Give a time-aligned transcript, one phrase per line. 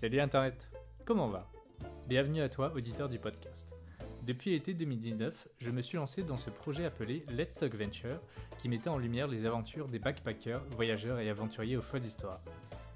[0.00, 0.66] Salut Internet,
[1.04, 1.46] comment va?
[2.08, 3.76] Bienvenue à toi, auditeur du podcast.
[4.22, 8.18] Depuis l'été 2019, je me suis lancé dans ce projet appelé Let's Talk Venture,
[8.56, 12.40] qui mettait en lumière les aventures des backpackers, voyageurs et aventuriers aux folles histoires.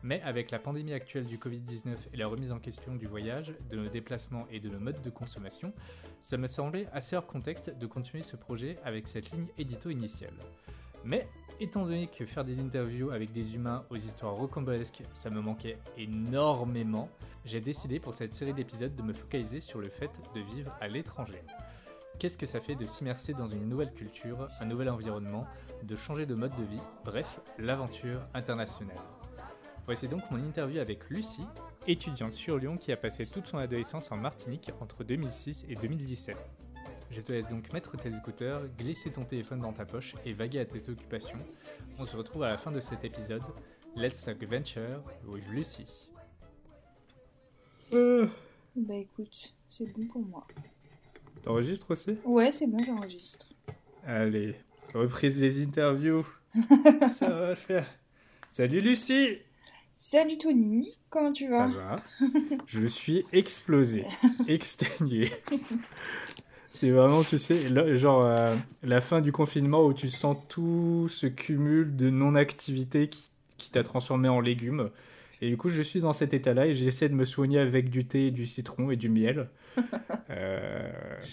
[0.03, 3.77] Mais avec la pandémie actuelle du Covid-19 et la remise en question du voyage, de
[3.77, 5.75] nos déplacements et de nos modes de consommation,
[6.23, 10.39] ça me semblait assez hors contexte de continuer ce projet avec cette ligne édito initiale.
[11.05, 11.29] Mais
[11.61, 15.79] étant donné que faire des interviews avec des humains aux histoires rocambolesques, ça me manquait
[15.96, 17.09] énormément,
[17.45, 20.88] j'ai décidé pour cette série d'épisodes de me focaliser sur le fait de vivre à
[20.88, 21.43] l'étranger.
[22.19, 25.46] Qu'est-ce que ça fait de s'immerser dans une nouvelle culture, un nouvel environnement,
[25.82, 28.96] de changer de mode de vie, bref, l'aventure internationale?
[29.87, 31.46] Voici donc mon interview avec Lucie,
[31.87, 36.37] étudiante sur Lyon qui a passé toute son adolescence en Martinique entre 2006 et 2017.
[37.14, 40.59] Je te laisse donc mettre tes écouteurs, glisser ton téléphone dans ta poche et vaguer
[40.59, 41.38] à tes occupations.
[41.96, 43.45] On se retrouve à la fin de cet épisode.
[43.95, 45.87] Let's Talk Venture with Lucie.
[47.93, 50.45] Bah écoute, c'est bon pour moi.
[51.43, 52.16] T'enregistres aussi?
[52.24, 53.46] Ouais, c'est bon, j'enregistre.
[54.04, 54.56] Allez,
[54.93, 56.26] reprise des interviews.
[57.12, 57.87] Ça va le faire.
[58.51, 59.38] Salut Lucie
[59.96, 62.02] Salut Tony, comment tu Ça vas va
[62.66, 64.04] Je suis explosé,
[64.49, 65.31] exténué.
[66.75, 71.28] C'est vraiment, tu sais, genre euh, la fin du confinement où tu sens tout ce
[71.28, 74.91] cumul de non-activité qui, qui t'a transformé en légume.
[75.41, 78.05] Et du coup, je suis dans cet état-là et j'essaie de me soigner avec du
[78.06, 79.49] thé, du citron et du miel.
[80.31, 80.91] Euh,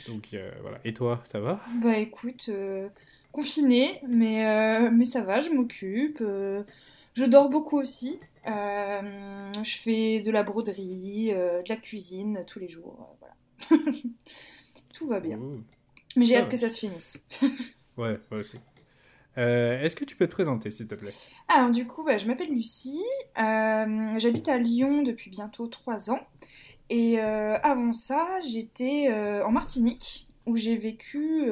[0.08, 0.80] donc euh, voilà.
[0.84, 1.60] Et toi, ça va?
[1.82, 2.88] Bah écoute, euh,
[3.32, 6.20] confiné, mais, mais ça va, je m'occupe.
[6.20, 8.20] je dors beaucoup aussi.
[8.46, 13.16] Je fais de la broderie, de la cuisine tous les jours.
[13.20, 13.84] voilà.
[14.94, 15.38] Tout va bien.
[15.38, 15.64] Ouh.
[16.16, 16.52] Mais j'ai Ah hâte ouais.
[16.52, 17.24] que ça se finisse.
[17.98, 18.58] Ouais, moi aussi.
[19.38, 21.14] Euh, Est-ce que tu peux te présenter, s'il te plaît?
[21.50, 23.04] Alors du coup, bah, je m'appelle Lucie,
[23.40, 26.20] euh, j'habite à Lyon depuis bientôt 3 ans.
[26.90, 29.10] Et euh, avant ça, j'étais
[29.44, 31.50] en Martinique, où j'ai vécu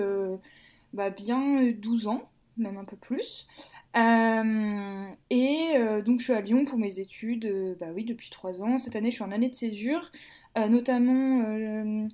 [0.93, 3.47] bah, bien 12 ans, même un peu plus.
[3.95, 5.73] Et
[6.05, 8.77] donc je suis à Lyon pour mes études, bah oui, depuis 3 ans.
[8.77, 10.09] Cette année, je suis en année de césure,
[10.57, 12.07] notamment...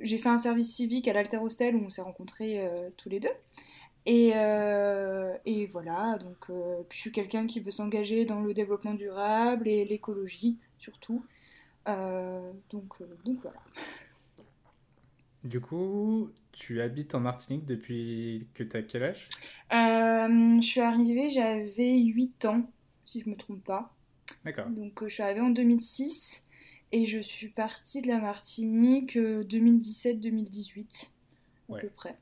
[0.00, 3.20] j'ai fait un service civique à l'Alter Hostel où on s'est rencontrés euh, tous les
[3.20, 3.28] deux.
[4.06, 8.94] Et, euh, et voilà, donc euh, je suis quelqu'un qui veut s'engager dans le développement
[8.94, 11.24] durable et l'écologie surtout.
[11.88, 12.94] Euh, donc,
[13.24, 13.60] donc voilà.
[15.44, 19.28] Du coup, tu habites en Martinique depuis que t'as quel âge?
[19.70, 22.70] Je suis arrivée, j'avais 8 ans,
[23.04, 23.94] si je me trompe pas.
[24.44, 24.68] D'accord.
[24.70, 26.42] Donc je suis arrivée en 2006
[26.92, 31.12] et je suis partie de la Martinique euh, 2017-2018
[31.68, 31.80] à Ouais.
[31.82, 32.16] peu près.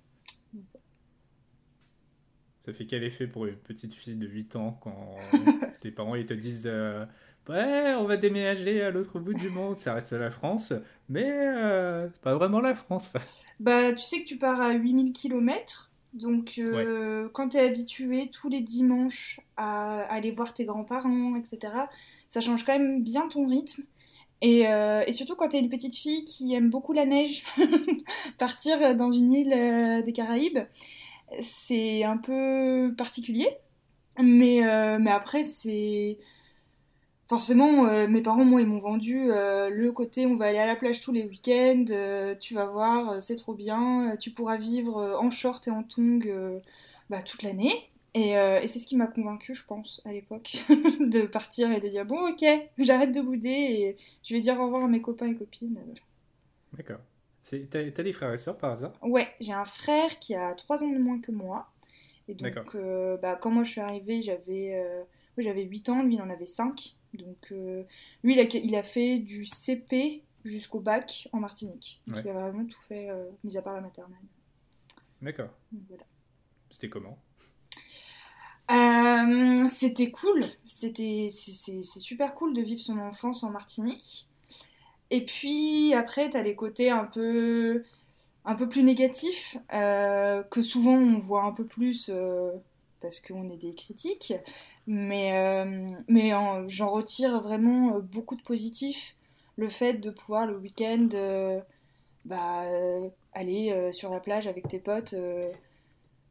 [2.61, 5.17] Ça fait quel effet pour une petite fille de 8 ans quand
[5.81, 7.07] tes parents ils te disent euh,
[7.49, 10.75] Ouais, on va déménager à l'autre bout du monde, ça reste la France,
[11.09, 13.15] mais euh, c'est pas vraiment la France.
[13.59, 18.29] Bah, tu sais que tu pars à 8000 km, donc euh, quand tu es habitué
[18.31, 21.73] tous les dimanches à aller voir tes grands-parents, etc.,
[22.29, 23.83] ça change quand même bien ton rythme.
[24.41, 27.45] Et, euh, et surtout quand tu es une petite fille qui aime beaucoup la neige,
[28.39, 30.61] partir dans une île euh, des Caraïbes,
[31.41, 33.49] c'est un peu particulier.
[34.21, 36.19] Mais, euh, mais après, c'est...
[37.29, 41.03] Forcément, mes parents, moi, ils m'ont vendu le côté on va aller à la plage
[41.03, 41.85] tous les week-ends,
[42.41, 46.23] tu vas voir, c'est trop bien, tu pourras vivre en short et en tongs
[47.11, 47.91] bah, toute l'année.
[48.15, 50.65] Et, euh, et c'est ce qui m'a convaincue, je pense, à l'époque,
[51.01, 52.45] de partir et de dire bon, ok,
[52.79, 55.79] j'arrête de bouder et je vais dire au revoir à mes copains et copines.
[56.73, 57.01] D'accord.
[57.43, 58.93] C'est- T'as t'as des frères et sœurs par hasard?
[59.03, 61.71] Ouais, j'ai un frère qui a 3 ans de moins que moi.
[62.29, 62.75] Et donc, D'accord.
[62.77, 65.03] euh, bah, quand moi je suis arrivée, j'avais euh,
[65.37, 66.97] oui, j'avais 8 ans, lui il en avait 5.
[67.15, 67.85] Donc, euh,
[68.25, 72.03] lui il a, il a fait du CP jusqu'au bac en Martinique.
[72.07, 72.23] Donc, Ouais.
[72.25, 74.19] il a vraiment tout fait, euh, mis à part la maternelle.
[75.23, 75.51] D'accord.
[75.73, 76.05] Donc, voilà.
[76.71, 77.19] C'était comment?
[78.71, 84.29] Euh, c'était cool, c'était c'est super cool de vivre son enfance en Martinique.
[85.11, 87.85] Et puis après, t'as les côtés un peu
[88.47, 92.53] un peu plus négatifs euh, que souvent on voit un peu plus euh,
[93.01, 94.35] parce qu'on est des critiques.
[94.87, 95.65] Mais
[96.09, 99.17] mais en- j'en retire vraiment beaucoup de positifs.
[99.57, 101.09] Le fait de pouvoir le week-end
[102.25, 102.65] bah,
[103.33, 105.15] aller sur la plage avec tes potes.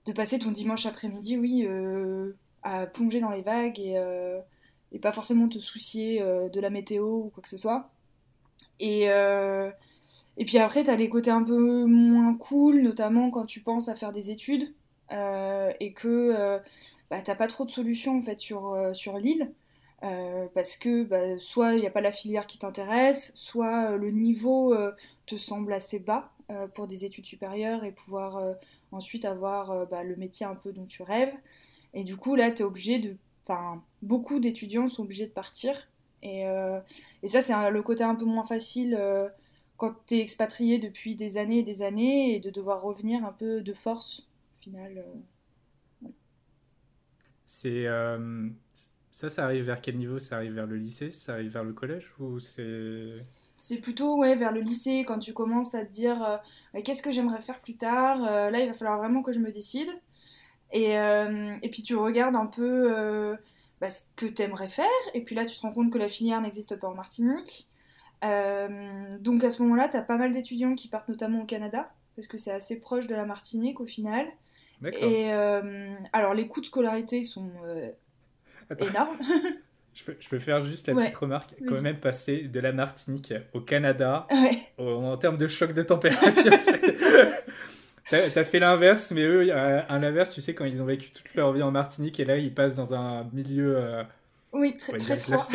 [0.08, 2.32] De passer ton dimanche après-midi, oui, euh,
[2.64, 4.40] à plonger dans les vagues et, euh,
[5.02, 7.92] pas forcément te soucier euh, de la météo ou quoi que ce soit.
[8.80, 9.10] Et,
[10.46, 14.12] puis après, t'as les côtés un peu moins cool, notamment quand tu penses à faire
[14.12, 14.74] des études
[15.12, 16.60] et que
[17.10, 19.52] bah, t'as pas trop de solutions en fait sur, sur l'île.
[20.54, 24.76] parce que bah, soit il n'y a pas la filière qui t'intéresse, soit le niveau
[25.26, 26.32] te semble assez bas
[26.76, 28.56] pour des études supérieures et pouvoir
[28.92, 31.34] ensuite avoir bah, le métier un peu dont tu rêves.
[31.94, 33.16] Et du coup, là, tu es obligé de.
[33.44, 35.88] Enfin, beaucoup d'étudiants sont obligés de partir.
[36.24, 36.44] Et,
[37.24, 38.98] et ça, c'est le côté un peu moins facile
[39.78, 43.32] quand tu es expatrié depuis des années et des années et de devoir revenir un
[43.32, 44.98] peu de force, au final.
[44.98, 46.10] Euh,
[47.46, 47.86] c'est.
[47.86, 48.50] Euh,
[49.12, 50.20] ça, ça arrive vers quel niveau?
[50.20, 51.12] Ça arrive vers le lycée?
[51.12, 52.12] Ça arrive vers le collège?
[52.20, 53.24] Ou c'est.
[53.58, 57.12] C'est plutôt ouais, vers le lycée, quand tu commences à te dire euh, qu'est-ce que
[57.12, 58.20] j'aimerais faire plus tard.
[58.22, 59.90] là, il va falloir vraiment que je me décide.
[60.72, 63.38] Et, et puis tu regardes un peu
[63.82, 64.86] bah, ce que tu aimerais faire.
[65.14, 67.72] Et puis là, tu te rends compte que la filière n'existe pas en Martinique.
[68.24, 71.92] Euh, donc à ce moment-là, tu as pas mal d'étudiants qui partent notamment au Canada,
[72.16, 74.28] parce que c'est assez proche de la Martinique au final.
[74.84, 77.92] Et euh, alors les coûts de scolarité sont euh,
[78.80, 79.18] énormes.
[79.98, 83.34] je, peux, je peux, faire juste la petite remarque, quand même passer de la Martinique
[83.54, 84.28] au Canada,
[84.78, 86.52] en termes de choc de température.
[88.10, 91.34] T'as as fait l'inverse, mais eux, un l'inverse, tu sais, quand ils ont vécu toute
[91.36, 94.06] leur vie en Martinique, et là, ils passent dans un milieu...
[94.54, 95.46] oui, très, très froid.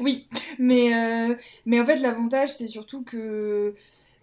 [0.00, 0.28] oui,
[0.58, 1.34] mais, euh,
[1.66, 3.74] mais en fait, l'avantage, c'est surtout que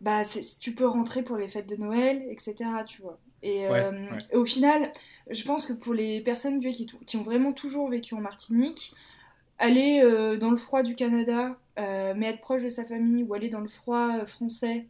[0.02, 0.24] bah,
[0.60, 2.56] tu peux rentrer pour les fêtes de Noël, etc.
[2.86, 3.18] Tu vois.
[3.41, 3.91] Et, euh,
[4.33, 4.91] au final,
[5.30, 8.94] je pense que pour les personnes qui, qui, ont vraiment toujours vécu en Martinique,
[9.57, 13.50] aller euh, dans le froid du Canada, mais être proche de sa famille, ou aller
[13.50, 14.88] dans le froid français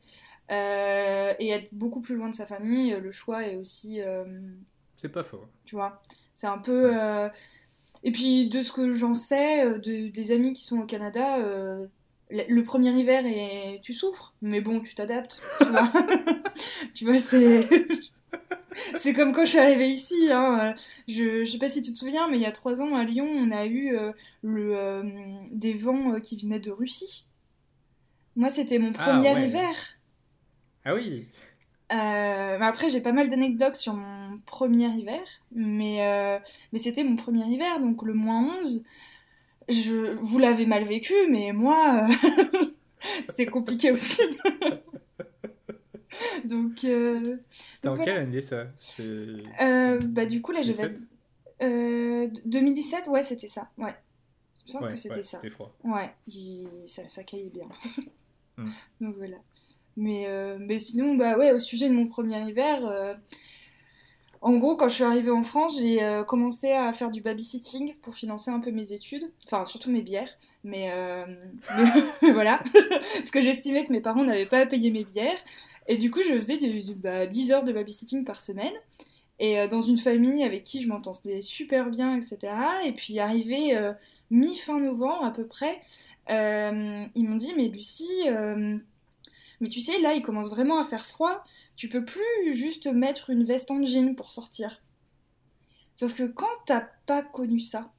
[0.50, 4.02] et être beaucoup plus loin de sa famille, le choix est aussi.
[4.98, 5.46] c'est pas faux.
[5.66, 6.02] Tu vois,
[6.34, 6.92] c'est un peu.
[8.04, 11.38] Et puis de ce que j'en sais, euh, de, des amis qui sont au Canada,
[11.40, 11.88] euh,
[12.30, 15.42] le premier hiver et tu souffres, mais bon, tu t'adaptes.
[16.94, 17.68] Tu vois, c'est
[18.96, 20.30] c'est comme quand je suis arrivée ici.
[20.32, 20.76] Hein.
[21.08, 23.04] Je, je sais pas si tu te souviens, mais il y a trois ans à
[23.04, 24.12] Lyon, on a eu euh,
[24.44, 25.02] le,
[25.52, 27.26] des vents qui venaient de Russie.
[28.36, 29.76] Moi, c'était mon ah, premier hiver.
[30.86, 31.28] Ah oui.
[31.92, 35.22] Euh, après, j'ai pas mal d'anecdotes sur mon premier hiver,
[35.52, 36.38] mais, euh,
[36.72, 38.86] mais c'était mon premier hiver, donc le moins 11,
[39.70, 42.66] je, vous l'avez mal vécu, mais moi, euh,
[43.30, 44.22] c'était compliqué aussi.
[46.50, 46.80] donc.
[46.80, 48.68] c'était en quelle année ça
[49.00, 50.96] Bah, du coup, là, j'avais.
[52.46, 53.96] 2017, ouais, c'était ça, ouais.
[54.70, 55.42] Je sens que c'était ça.
[55.52, 55.76] froid.
[55.84, 56.12] Ouais,
[56.86, 57.68] ça, ça caillait bien.
[58.58, 58.70] Hmm.
[59.02, 59.38] Donc voilà.
[59.98, 63.16] Mais, euh, mais sinon, bah ouais, au sujet de mon premier hiver, euh,
[64.42, 67.94] en gros, quand je suis arrivée en France, j'ai euh, commencé à faire du babysitting
[68.02, 70.92] pour financer un peu mes études, enfin surtout mes bières, mais,
[72.22, 72.64] voilà,
[73.16, 75.40] parce que j'estimais que mes parents n'avaient pas à payer mes bières,
[75.88, 78.74] et du coup je faisais 10 bah, heures de babysitting par semaine,
[79.40, 82.54] et dans une famille avec qui je m'entendais super bien, etc.
[82.86, 83.78] Et puis arrivé
[84.32, 85.82] mi-fin novembre à peu près,
[86.30, 88.24] ils m'ont dit, mais Lucie
[89.62, 91.44] mais tu sais, là, il commence vraiment à faire froid.
[91.76, 94.82] Tu peux plus juste mettre une veste en jean pour sortir.
[95.98, 97.92] Sauf que quand t'as pas connu ça,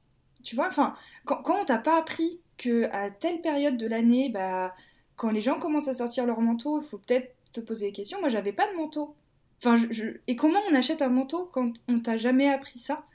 [0.43, 4.29] tu vois, enfin, quand, quand on t'a pas appris que à telle période de l'année,
[4.29, 4.75] bah,
[5.15, 8.19] quand les gens commencent à sortir leur manteau, il faut peut-être te poser des questions.
[8.19, 9.15] Moi, j'avais pas de manteau.
[9.59, 10.17] Enfin, je...
[10.27, 13.05] Et comment on achète un manteau quand on t'a jamais appris ça?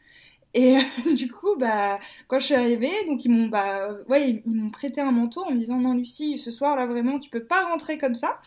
[0.57, 0.79] Et
[1.15, 5.13] du coup, bah, quand je suis arrivée, donc ils m'ont, bah, ouais, ils, prêté un
[5.13, 8.15] manteau en me disant non Lucie, ce soir là vraiment, tu peux pas rentrer comme
[8.15, 8.41] ça,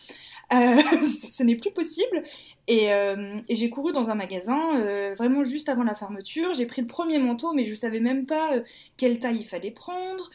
[0.52, 0.56] euh,
[1.08, 2.24] ce n'est plus possible.
[2.66, 6.52] Et, euh, et j'ai couru dans un magasin euh, vraiment juste avant la fermeture.
[6.52, 8.50] J'ai pris le premier manteau, mais je savais même pas
[8.96, 10.30] quelle taille il fallait prendre.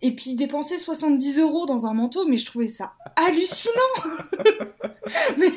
[0.00, 3.72] Et puis dépenser 70 euros dans un manteau, mais je trouvais ça hallucinant.
[5.36, 5.50] mais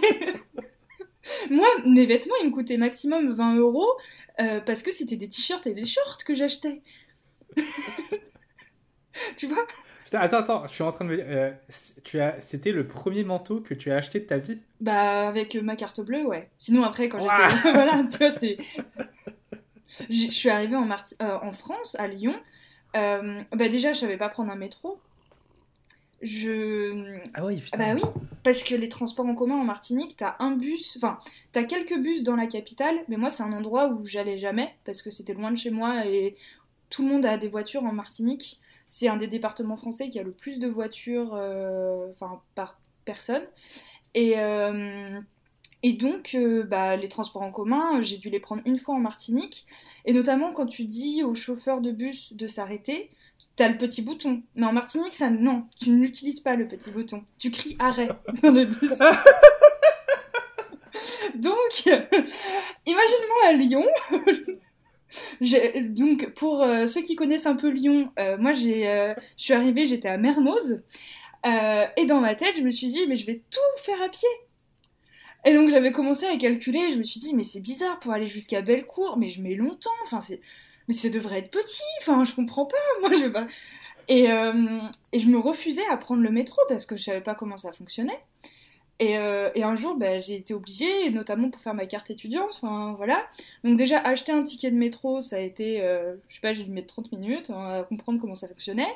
[1.50, 3.90] moi, mes vêtements, ils me coûtaient maximum 20 euros.
[4.40, 6.82] Euh, parce que c'était des t-shirts et des shorts que j'achetais.
[9.38, 9.66] tu vois?
[10.14, 11.26] Attends, attends, je suis en train de me dire.
[11.28, 11.52] Euh,
[12.04, 14.60] tu as, c'était le premier manteau que tu as acheté de ta vie?
[14.80, 16.50] Bah, avec ma carte bleue, ouais.
[16.58, 17.72] Sinon, après, quand j'étais.
[17.74, 18.58] voilà, tu vois, c'est.
[20.10, 22.36] Je suis arrivée en, euh, en France, à Lyon.
[22.94, 25.00] bah, déjà, je savais pas prendre un métro
[26.22, 27.20] je.
[27.34, 27.78] Ah oui, putain.
[27.78, 28.02] Bah oui,
[28.44, 31.20] parce que les transports en commun en Martinique, t'as un bus, enfin,
[31.52, 35.02] t'as quelques bus dans la capitale, mais moi, c'est un endroit où j'allais jamais, parce
[35.02, 36.36] que c'était loin de chez moi et
[36.90, 38.60] tout le monde a des voitures en Martinique.
[38.88, 42.08] C'est un des départements français qui a le plus de voitures, euh,
[42.56, 43.44] par personne.
[44.14, 44.38] Et.
[44.38, 45.22] Euh,
[45.84, 49.66] donc, euh, bah, les transports en commun, j'ai dû les prendre une fois en Martinique.
[50.06, 53.10] Et notamment quand tu dis au chauffeur de bus de s'arrêter,
[53.56, 54.44] T'as le petit bouton.
[54.56, 57.24] Mais en Martinique, ça, non, tu n'utilises pas le petit bouton.
[57.38, 58.10] Tu cries arrêt
[58.44, 58.94] dans le bus.
[61.36, 61.86] Donc,
[62.86, 63.86] imagine-moi à Lyon,
[65.90, 69.88] donc, pour euh, ceux qui connaissent un peu Lyon, euh, moi, euh, je suis arrivée,
[69.88, 70.84] j'étais à Mermoz.
[71.98, 74.30] et dans ma tête, je me suis dit, mais je vais tout faire à pied.
[75.44, 76.92] Et donc, j'avais commencé à calculer.
[76.92, 79.90] Je me suis dit, mais c'est bizarre pour aller jusqu'à Bellecour, mais je mets longtemps.
[80.04, 80.40] Enfin, c'est,
[80.88, 81.82] mais ça devrait être petit.
[82.02, 82.78] Enfin, je comprends pas.
[83.02, 83.48] Moi, je vais pas.
[84.08, 87.56] Et, et je me refusais à prendre le métro parce que je savais pas comment
[87.56, 88.20] ça fonctionnait.
[89.02, 92.94] Euh, et, un jour, bah, j'ai été obligée, notamment pour faire ma carte étudiante, enfin
[92.98, 93.28] voilà.
[93.64, 96.64] Donc déjà, acheter un ticket de métro, ça a été, euh, je sais pas, j'ai
[96.64, 98.94] dû mettre 30 minutes hein, à comprendre comment ça fonctionnait.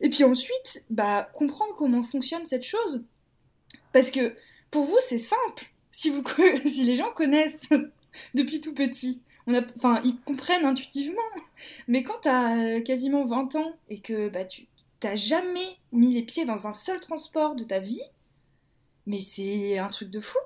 [0.00, 3.06] Et puis ensuite, bah, comprendre comment fonctionne cette chose.
[3.92, 4.34] Parce que
[4.70, 5.72] pour vous, c'est simple.
[5.92, 6.22] Si, vous,
[6.66, 7.68] si les gens connaissent
[8.34, 9.22] depuis tout petit,
[9.76, 11.20] enfin, ils comprennent intuitivement.
[11.86, 14.66] Mais quand t'as euh, quasiment 20 ans et que bah, tu
[15.00, 18.02] t'as jamais mis les pieds dans un seul transport de ta vie,
[19.06, 20.38] mais c'est un truc de fou.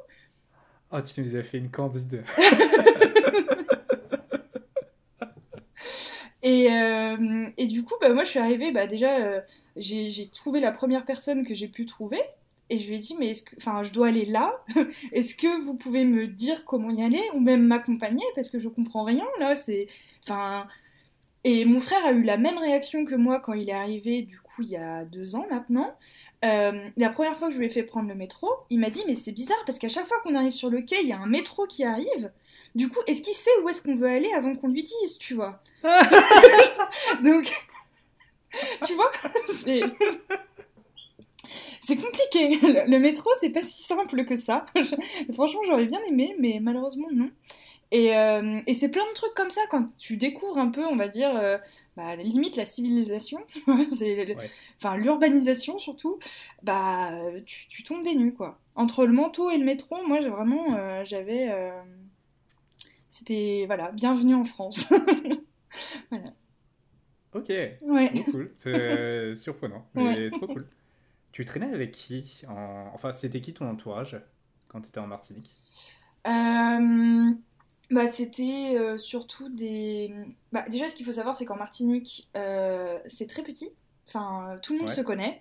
[0.92, 2.22] Oh, tu nous as fait une candide.
[6.42, 9.40] et, euh, et, du coup, bah, moi, je suis arrivée, bah, déjà, euh,
[9.76, 12.20] j'ai trouvé la première personne que j'ai pu trouver.
[12.72, 14.64] Et je lui ai dit, mais est-ce que, enfin, je dois aller là.
[15.12, 18.24] est-ce que vous pouvez me dire comment y aller ou même m'accompagner?
[18.34, 19.56] Parce que je comprends rien là.
[19.56, 19.88] C'est,
[20.22, 20.66] enfin,
[21.44, 24.40] et mon frère a eu la même réaction que moi quand il est arrivé, du
[24.40, 25.94] coup, il y a deux ans maintenant.
[26.46, 29.02] Euh, la première fois que je lui ai fait prendre le métro, il m'a dit
[29.06, 31.18] mais c'est bizarre parce qu'à chaque fois qu'on arrive sur le quai, il y a
[31.18, 32.32] un métro qui arrive.
[32.74, 35.34] Du coup, est-ce qu'il sait où est-ce qu'on veut aller avant qu'on lui dise, tu
[35.34, 35.62] vois?
[37.22, 37.52] Donc,
[38.86, 39.12] tu vois,
[39.62, 39.82] c'est
[41.80, 42.58] c'est compliqué.
[42.86, 44.66] Le, métro, c'est pas si simple que ça.
[45.32, 47.30] Franchement, j'aurais bien aimé, mais malheureusement non.
[47.92, 50.96] Et, euh, et c'est plein de trucs comme ça quand tu découvres un peu, on
[50.96, 51.58] va dire, euh,
[51.94, 53.40] bah, limite la civilisation,
[54.78, 56.18] enfin l'urbanisation surtout,
[56.62, 57.12] bah
[57.44, 58.58] tu, tombes des nues quoi.
[58.76, 61.70] Entre le manteau et le métro, moi j'ai vraiment, euh, j'avais, euh,
[63.10, 64.90] c'était voilà, bienvenue en France.
[66.10, 66.24] voilà.
[67.34, 67.48] Ok.
[67.48, 68.10] Ouais.
[68.14, 70.66] Trop cool, c'est surprenant, mais trop cool.
[71.32, 72.42] Tu traînais avec qui
[72.94, 74.20] Enfin, c'était qui ton entourage
[74.68, 75.54] quand tu étais en Martinique?
[76.26, 77.34] Euh...
[77.92, 80.14] Bah, c'était euh, surtout des.
[80.50, 83.70] Bah, déjà, ce qu'il faut savoir, c'est qu'en Martinique, euh, c'est très petit.
[84.08, 85.40] Enfin, tout le monde se connaît.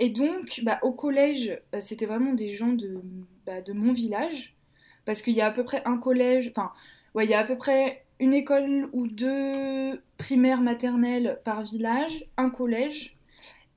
[0.00, 3.00] Et donc, bah, au collège, c'était vraiment des gens de,
[3.46, 4.56] bah, de mon village.
[5.04, 6.50] Parce qu'il y a à peu près un collège.
[6.54, 6.72] Enfin,
[7.14, 12.24] ouais, il y a à peu près une école ou deux primaires maternelles par village,
[12.36, 13.18] un collège.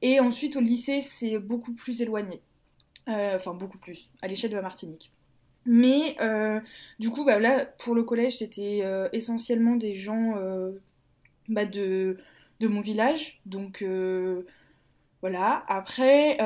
[0.06, 2.40] Et ensuite, au lycée, c'est beaucoup plus éloigné.
[3.08, 5.12] Enfin, beaucoup plus, à l'échelle de la Martinique.
[5.66, 6.60] Mais euh,
[7.00, 10.74] du coup, bah, là, pour le collège, c'était euh, essentiellement des gens euh,
[11.50, 12.18] bah, de,
[12.60, 13.42] de, mon village.
[13.48, 13.84] Donc
[15.22, 15.66] voilà.
[15.68, 16.38] Après,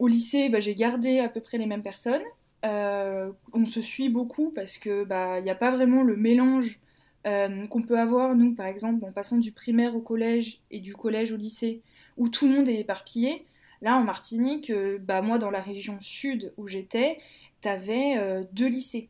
[0.00, 2.24] au lycée, bah, j'ai gardé à peu près les mêmes personnes.
[2.64, 5.06] on se suit beaucoup parce que
[5.38, 6.80] il n'y a pas vraiment le mélange
[7.24, 11.30] qu'on peut avoir, nous, par exemple, en passant du primaire au collège et du collège
[11.30, 11.82] au lycée,
[12.16, 13.46] où tout le monde est éparpillé.
[13.82, 17.18] Là, en Martinique, bah, moi, dans la région sud où j'étais,
[17.66, 19.08] t'avais euh, deux lycées.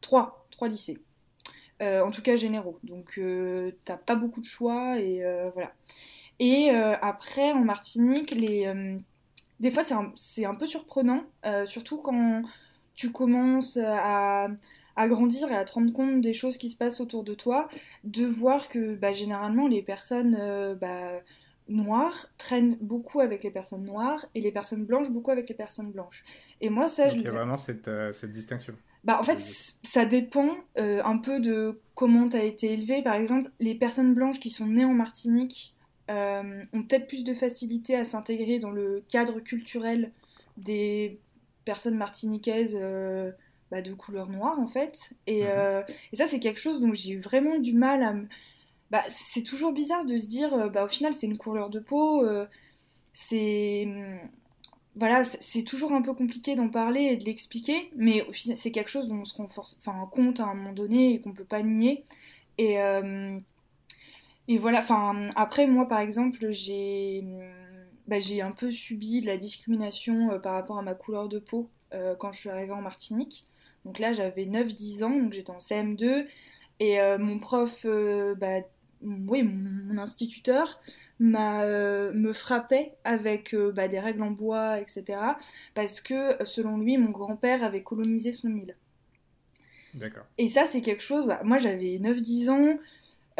[0.00, 0.98] Trois, trois lycées.
[1.82, 2.78] Euh, en tout cas généraux.
[2.82, 5.22] Donc euh, t'as pas beaucoup de choix et
[5.54, 5.72] voilà.
[6.38, 8.72] Et après en Martinique, les,
[9.60, 9.82] des fois
[10.14, 11.24] c'est un, peu surprenant,
[11.66, 12.42] surtout quand
[12.94, 14.48] tu commences à,
[14.96, 17.68] à, grandir et à te rendre compte des choses qui se passent autour de toi,
[18.04, 20.38] de voir que bah, généralement les personnes
[20.80, 21.20] bah,
[21.70, 25.90] noirs traînent beaucoup avec les personnes noires et les personnes blanches beaucoup avec les personnes
[25.90, 26.24] blanches.
[26.60, 27.18] Et moi, ça, Donc, je.
[27.18, 28.74] Il y a vraiment cette, euh, cette distinction.
[29.04, 29.40] Bah, en fait,
[29.82, 33.02] ça dépend euh, un peu de comment tu as été élevé.
[33.02, 35.76] Par exemple, les personnes blanches qui sont nées en Martinique
[36.10, 40.12] euh, ont peut-être plus de facilité à s'intégrer dans le cadre culturel
[40.58, 41.18] des
[41.64, 42.78] personnes martiniquaises
[43.70, 45.12] bah, de couleur noire, en fait.
[45.26, 45.84] Et, mhm.
[46.12, 48.26] et ça, c'est quelque chose dont j'ai vraiment du mal à me
[48.90, 51.80] bah, c'est toujours bizarre de se dire, euh, bah, au final, c'est une couleur de
[51.80, 52.46] peau, euh,
[53.12, 53.84] c'est.
[53.86, 54.18] Hum,
[54.96, 59.06] voilà, c'est toujours un peu compliqué d'en parler et de l'expliquer, mais c'est quelque chose
[59.08, 62.04] dont on se rend enfin, compte à un moment donné et qu'on peut pas nier.
[62.58, 63.38] Et, euh,
[64.48, 67.24] et voilà, enfin, après, moi, par exemple, j'ai
[68.08, 71.70] bah, un peu subi de la discrimination par rapport à ma couleur de peau
[72.18, 73.46] quand je suis arrivée en Martinique.
[73.84, 76.26] Donc là, j'avais 9-10 ans, donc j'étais en CM2.
[76.80, 77.86] Et mon prof
[78.36, 78.62] bah,
[79.02, 80.80] oui, mon, instituteur
[81.18, 85.18] m'a, euh, me frappait avec euh, bah, des règles en bois, etc.
[85.74, 88.76] Parce que, selon lui, mon grand-père avait colonisé son île.
[89.94, 90.24] D'accord.
[90.38, 91.26] Et ça, c'est quelque chose.
[91.26, 92.78] Bah, moi, j'avais 9-10 ans.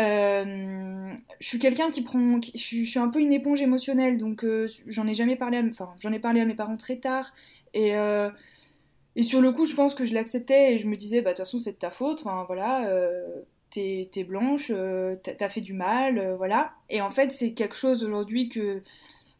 [0.01, 2.41] Euh, je suis quelqu'un qui prend.
[2.43, 4.47] je, suis, un peu une éponge émotionnelle, donc
[4.87, 5.63] j'en ai jamais parlé à.
[5.63, 7.35] Enfin, j'en ai parlé à mes parents très tard.
[7.75, 7.95] Et
[9.17, 11.37] et sur le coup, je pense que je l'acceptais et je me disais, bah de
[11.37, 12.21] toute façon, c'est de ta faute.
[12.25, 12.89] Enfin, voilà,
[13.71, 14.73] t'es es blanche,
[15.23, 16.75] t'as fait du mal, voilà.
[16.89, 18.83] Et en fait, c'est quelque chose aujourd'hui que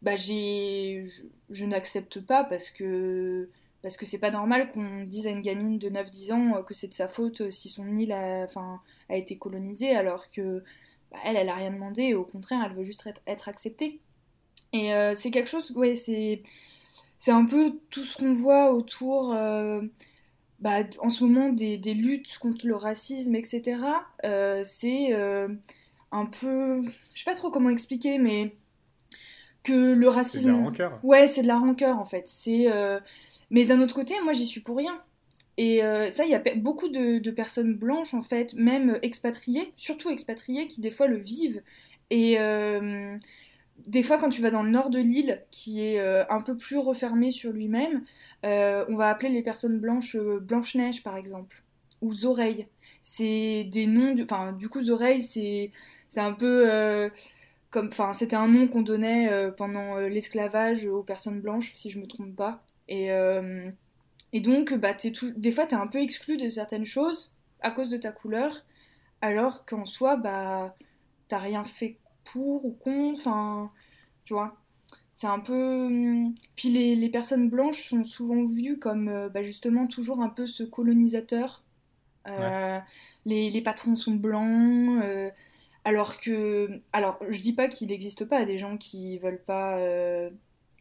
[0.01, 3.49] bah, je, n'accepte pas parce que
[3.81, 6.87] parce que c'est pas normal qu'on dise à une gamine de 9-10 ans que c'est
[6.87, 8.45] de sa faute si son île a,
[9.09, 10.63] a été colonisée alors que
[11.11, 13.99] bah, elle, elle a rien demandé, au contraire, elle veut juste être, acceptée.
[14.73, 16.41] Et euh, c'est quelque chose, ouais, c'est,
[17.19, 19.81] c'est un peu tout ce qu'on voit autour, euh,
[20.61, 23.81] bah, en ce moment, des, des, luttes contre le racisme, etc.
[24.23, 25.13] Euh, c'est
[26.11, 26.81] un peu,
[27.13, 28.55] je sais pas trop comment expliquer, mais
[29.63, 30.39] que le racisme.
[30.39, 30.99] C'est de la rancœur.
[31.03, 32.27] Ouais, c'est de la rancœur en fait.
[32.27, 32.67] C'est,
[33.51, 34.99] mais d'un autre côté, moi, j'y suis pour rien.
[35.57, 40.09] Et euh, ça, il y a beaucoup de, personnes blanches, en fait, même expatriées, surtout
[40.09, 41.61] expatriées, qui des fois le vivent.
[42.09, 43.17] Et euh,
[43.87, 46.55] des fois, quand tu vas dans le nord de l'île, qui est euh, un peu
[46.55, 48.03] plus refermé sur lui-même,
[48.43, 51.63] on va appeler les personnes blanches Blanche-Neige, par exemple,
[52.01, 52.67] ou Zoreilles.
[53.01, 54.23] C'est des noms, du...
[54.23, 55.71] enfin, du coup, Zoreilles, c'est
[56.17, 57.09] un peu
[57.69, 62.07] comme, enfin, c'était un nom qu'on donnait pendant l'esclavage aux personnes blanches, si je me
[62.07, 62.63] trompe pas.
[62.87, 63.09] Et
[64.33, 65.31] et donc, bah, tout...
[65.37, 67.31] des fois, tu es un peu exclu de certaines choses
[67.61, 68.65] à cause de ta couleur,
[69.21, 70.75] alors qu'en soi, bah,
[71.27, 71.97] t'as rien fait
[72.31, 73.71] pour ou contre, enfin,
[74.25, 74.60] tu vois.
[75.21, 75.85] C'est un peu.
[75.85, 80.29] Hum, puis les, les, personnes blanches sont souvent vues comme euh, bah, justement toujours un
[80.29, 81.63] peu ce colonisateur.
[82.27, 82.79] Euh,
[83.25, 84.99] les, les, patrons sont blancs.
[85.03, 85.29] Euh,
[85.85, 86.81] alors que.
[86.91, 89.77] Alors, je dis pas qu'il n'existe pas des gens qui veulent pas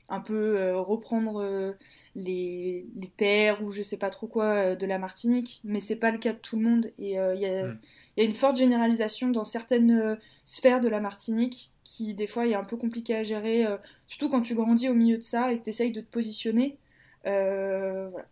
[0.08, 1.72] un peu reprendre euh,
[2.14, 2.86] les,
[3.18, 6.32] terres ou je sais pas trop quoi de la Martinique, mais c'est pas le cas
[6.32, 6.86] de tout le monde.
[6.98, 12.28] Et il y, a, une forte généralisation dans certaines sphères de la Martinique qui, des
[12.28, 13.66] fois, est un peu compliqué à gérer,
[14.06, 16.78] surtout quand tu grandis au milieu de ça et que tu essayes de te positionner.
[17.24, 18.26] voilà.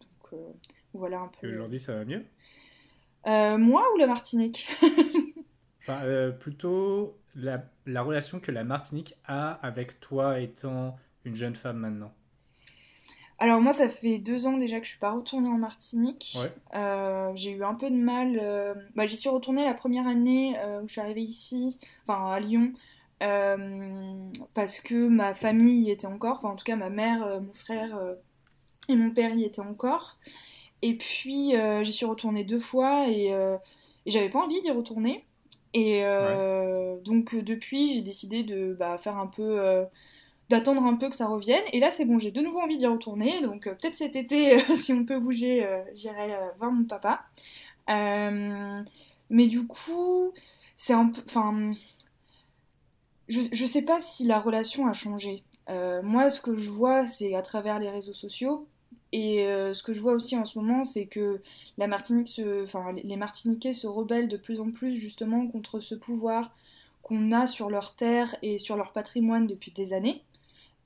[0.00, 0.40] Donc,
[0.92, 1.46] voilà un peu.
[1.46, 2.24] Et aujourd'hui, ça va mieux?
[3.26, 4.68] Moi ou la Martinique?
[5.84, 12.14] Enfin, plutôt la, relation que la Martinique a avec toi étant une jeune femme maintenant
[13.42, 16.38] alors moi, ça fait deux ans déjà que je suis pas retournée en Martinique.
[16.76, 18.38] Euh, j'ai eu un peu de mal.
[18.40, 21.76] Euh, bah, j'y suis retournée la première année euh, où je suis arrivée ici,
[22.06, 22.72] enfin à Lyon,
[24.54, 26.36] parce que ma famille y était encore.
[26.36, 28.00] Enfin, en tout cas, ma mère, mon frère
[28.88, 30.18] et mon père y étaient encore.
[30.82, 35.24] Et puis j'y suis retournée deux fois et, et j'avais pas envie d'y retourner.
[35.74, 36.04] Et
[37.04, 39.84] donc depuis, j'ai décidé de bah, faire un peu,
[40.52, 41.62] d'attendre un peu que ça revienne.
[41.72, 43.40] Et là, c'est bon, j'ai de nouveau envie d'y retourner.
[43.40, 47.24] Donc peut-être cet été, si on peut bouger, j'irai voir mon papa.
[47.88, 50.32] mais du coup,
[50.76, 51.72] c'est un peu, enfin,
[53.28, 55.42] je, je sais pas si la relation a changé.
[56.02, 58.66] moi, ce que je vois, c'est à travers les réseaux sociaux.
[59.12, 61.42] Et euh, ce que je vois aussi en ce moment, c'est que
[61.76, 66.50] la Martinique enfin, les Martiniquais se rebellent de plus en plus justement contre ce pouvoir
[67.02, 70.22] qu'on a sur leur terre et sur leur patrimoine depuis des années.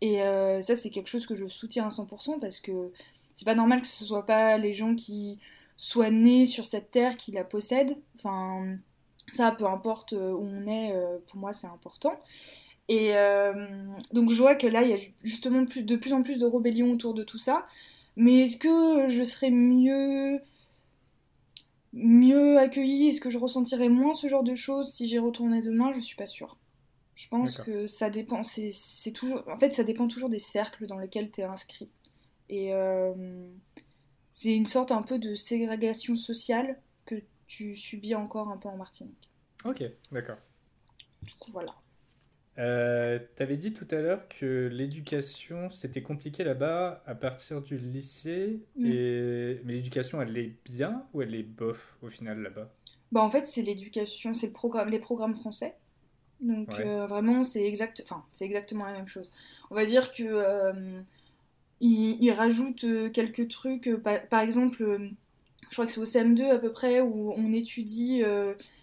[0.00, 2.92] Et euh, ça, c'est quelque chose que je soutiens à 100% parce que
[3.34, 5.38] c'est pas normal que ce soit pas les gens qui
[5.76, 7.96] soient nés sur cette terre qui la possèdent.
[8.16, 8.76] Enfin,
[9.32, 10.94] ça, peu importe euh, où on est,
[11.26, 12.18] pour moi, c'est important.
[12.88, 13.14] Et
[14.12, 16.92] donc, je vois que là, il y a justement de plus en plus de rébellions
[16.92, 17.66] autour de tout ça.
[18.16, 20.40] Mais est-ce que je serais mieux
[21.92, 23.08] mieux accueillie?
[23.08, 25.92] Est-ce que je ressentirais moins ce genre de choses si j'y retournais demain?
[25.92, 26.56] Je suis pas sûre.
[27.16, 28.42] Je pense que ça dépend.
[28.42, 29.42] C'est toujours.
[29.48, 31.88] En fait, ça dépend toujours des cercles dans lesquels tu es inscrit.
[32.50, 33.48] Et euh,
[34.30, 38.76] c'est une sorte un peu de ségrégation sociale que tu subis encore un peu en
[38.76, 39.30] Martinique.
[39.64, 40.36] Ok, d'accord.
[41.22, 41.74] Du coup, voilà.
[42.58, 47.78] Euh, tu avais dit tout à l'heure que l'éducation, c'était compliqué là-bas à partir du
[47.78, 48.60] lycée.
[48.76, 48.86] Mm.
[48.86, 49.60] Et...
[49.64, 52.70] Mais l'éducation, elle est bien ou elle est bof au final là-bas?
[53.10, 55.76] Bah, En fait, c'est l'éducation, c'est le programme, les programmes français.
[56.40, 58.02] Donc euh, vraiment, c'est exact...
[58.04, 59.32] enfin, exactement la même chose.
[59.70, 61.00] On va dire que euh,
[61.80, 63.90] ils, rajoutent euh, quelques trucs.
[64.30, 64.98] par, exemple,
[65.68, 68.22] je crois que c'est au CM2 à peu près où on étudie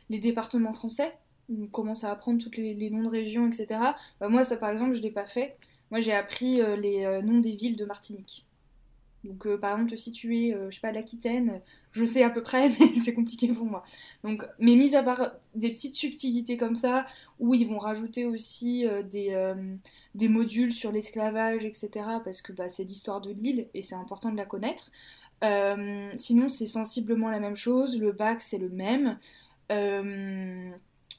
[0.09, 1.13] les départements français
[1.49, 3.79] on commence à apprendre tous les, noms de régions, etc.
[4.19, 5.57] Bah, moi, ça par exemple, je ne l'ai pas fait.
[5.91, 8.45] Moi, j'ai appris les noms des villes de Martinique.
[9.23, 12.41] Donc, euh, par exemple, si tu es, je sais pas, l'Aquitaine, je sais à peu
[12.41, 13.83] près, mais c'est compliqué pour moi.
[14.23, 17.05] Donc, mais mis à part des petites subtilités comme ça,
[17.39, 19.53] où ils vont rajouter aussi des,
[20.15, 21.89] des modules sur l'esclavage, etc.,
[22.23, 24.91] parce que bah, c'est l'histoire de l'île et c'est important de la connaître.
[26.17, 27.99] sinon, c'est sensiblement la même chose.
[27.99, 29.17] Le bac, c'est le même.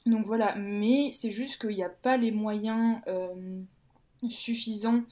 [0.05, 3.61] Donc voilà, mais c'est juste qu'il n'y a pas les moyens euh,
[4.29, 5.03] suffisants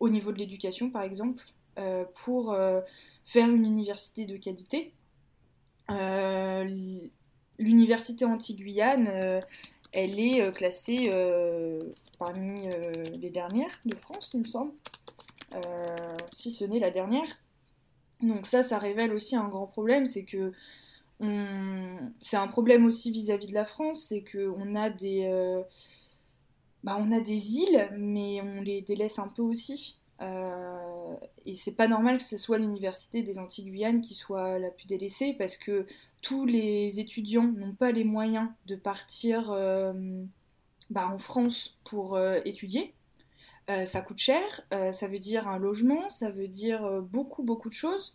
[0.00, 1.44] au niveau de l'éducation, par exemple.
[2.22, 2.56] Pour
[3.24, 4.92] faire une université de qualité.
[7.58, 9.40] L'université anti-Guyane,
[9.92, 11.10] elle est classée
[12.18, 12.62] parmi
[13.20, 14.72] les dernières de France, il me semble,
[16.32, 17.38] si ce n'est la dernière.
[18.22, 20.52] Donc ça, ça révèle aussi un grand problème, c'est que
[22.18, 25.62] c'est un problème aussi vis-à-vis de la France, c'est qu'on a des, euh,
[26.82, 30.00] bah, on a des îles, mais on les délaisse un peu aussi.
[30.22, 30.79] Euh,
[31.46, 35.34] et c'est pas normal que ce soit l'université des Antilles-Guyane qui soit la plus délaissée,
[35.38, 35.86] parce que
[36.22, 39.92] tous les étudiants n'ont pas les moyens de partir euh,
[40.90, 42.94] bah, en France pour étudier.
[43.86, 48.14] ça coûte cher, ça veut dire un logement, ça veut dire beaucoup beaucoup de choses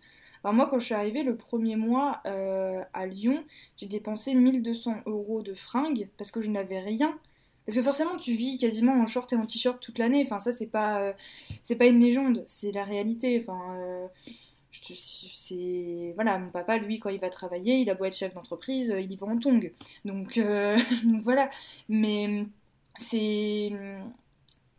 [0.54, 3.44] moi, quand je suis arrivée le premier mois euh, à Lyon,
[3.78, 7.18] j'ai dépensé 1200 euros de fringues parce que je n'avais rien.
[7.66, 10.24] Parce que forcément, tu vis quasiment en short et en t-shirt toute l'année.
[10.26, 11.14] Enfin, ça, c'est pas, euh,
[11.64, 13.40] c'est pas une légende, c'est la réalité.
[13.42, 14.08] Enfin, euh,
[14.72, 18.94] c'est voilà, mon papa, lui, quand il va travailler, il a beau être chef d'entreprise,
[19.00, 19.72] il y va en tongs.
[20.06, 20.40] Donc,
[21.24, 21.50] voilà.
[21.90, 22.46] Mais
[23.00, 23.72] c'est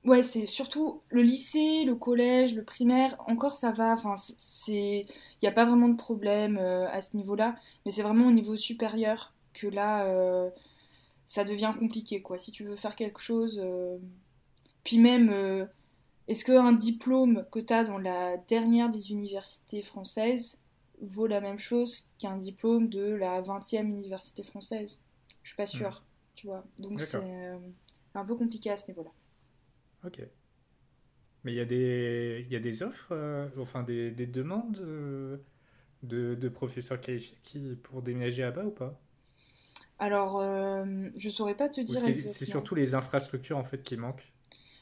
[0.06, 5.04] ouais, c'est surtout le lycée, le collège, le primaire, encore ça va, enfin, c'est...
[5.42, 8.32] Il n'y a pas vraiment de problème euh, à ce niveau-là, mais c'est vraiment au
[8.32, 10.48] niveau supérieur que là, euh,
[11.26, 12.38] ça devient compliqué, quoi.
[12.38, 13.60] Si tu veux faire quelque chose...
[13.62, 13.98] Euh,
[14.84, 15.68] puis même,
[16.28, 20.60] est-ce qu'un diplôme que tu as dans la dernière des universités françaises
[21.00, 25.00] vaut la même chose qu'un diplôme de la 20e université française?
[25.42, 26.36] Je suis pas sûre, hmm.
[26.36, 26.64] tu vois.
[26.78, 27.58] Donc c'est
[28.14, 29.10] un peu compliqué à ce niveau-là.
[30.04, 30.20] Ok.
[31.44, 34.78] Mais il y, a des, il y a des offres, euh, enfin des, des demandes
[34.78, 35.36] euh,
[36.02, 39.00] de, de, professeurs qualifiés qui, pour déménager là-bas ou pas?
[39.98, 40.84] Alors, euh,
[41.16, 42.00] je saurais pas te dire.
[42.00, 44.32] C'est surtout les infrastructures en fait qui manquent.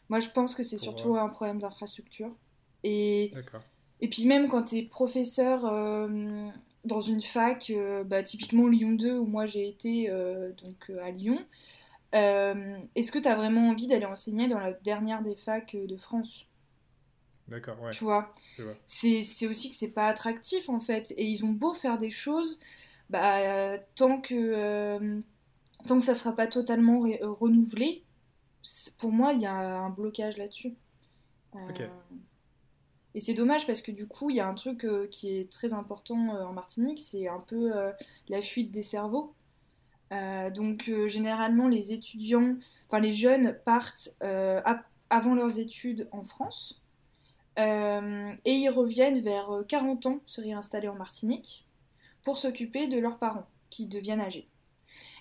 [0.09, 2.31] Moi, je pense que c'est surtout un problème d'infrastructure.
[2.83, 3.33] Et,
[4.01, 5.63] et puis même quand tu es professeur
[6.85, 7.73] dans une fac,
[8.07, 11.39] bah, typiquement Lyon 2 où moi j'ai été donc à Lyon,
[12.15, 15.97] euh, est-ce que tu as vraiment envie d'aller enseigner dans la dernière des facs de
[15.97, 16.47] France?
[17.49, 17.91] D'accord, ouais.
[17.91, 18.33] Tu vois,
[18.87, 21.13] C'est aussi que c'est pas attractif en fait.
[21.17, 22.61] Et ils ont beau faire des choses,
[23.11, 25.21] bah, tant que, euh,
[25.87, 28.05] tant que ça sera pas totalement euh, renouvelé,
[28.99, 30.75] pour moi, il y a un blocage là-dessus.
[33.15, 35.73] Et c'est dommage parce que du coup, il y a un truc qui est très
[35.73, 37.73] important en Martinique, c'est un peu
[38.29, 39.35] la fuite des cerveaux.
[40.13, 42.57] Euh, donc euh, généralement les étudiants,
[42.89, 44.61] enfin les jeunes partent euh,
[45.11, 46.81] avant leurs études en France
[47.57, 51.64] et ils reviennent vers 40 ans se réinstaller en Martinique
[52.25, 54.49] pour s'occuper de leurs parents qui deviennent âgés.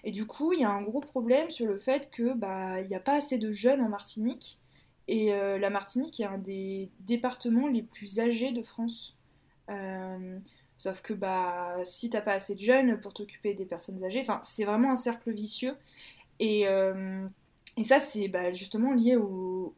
[0.03, 2.87] Et du coup, il y a un gros problème sur le fait que bah il
[2.87, 4.59] n'y a pas assez de jeunes en Martinique
[5.07, 9.17] et la Martinique est un des départements les plus âgés de France.
[10.77, 14.41] Sauf que bah, si t'as pas assez de jeunes pour t'occuper des personnes âgées, enfin,
[14.43, 15.75] c'est vraiment un cercle vicieux.
[16.39, 17.25] Et, euh,
[17.77, 19.73] et ça, c'est bah, justement lié aux,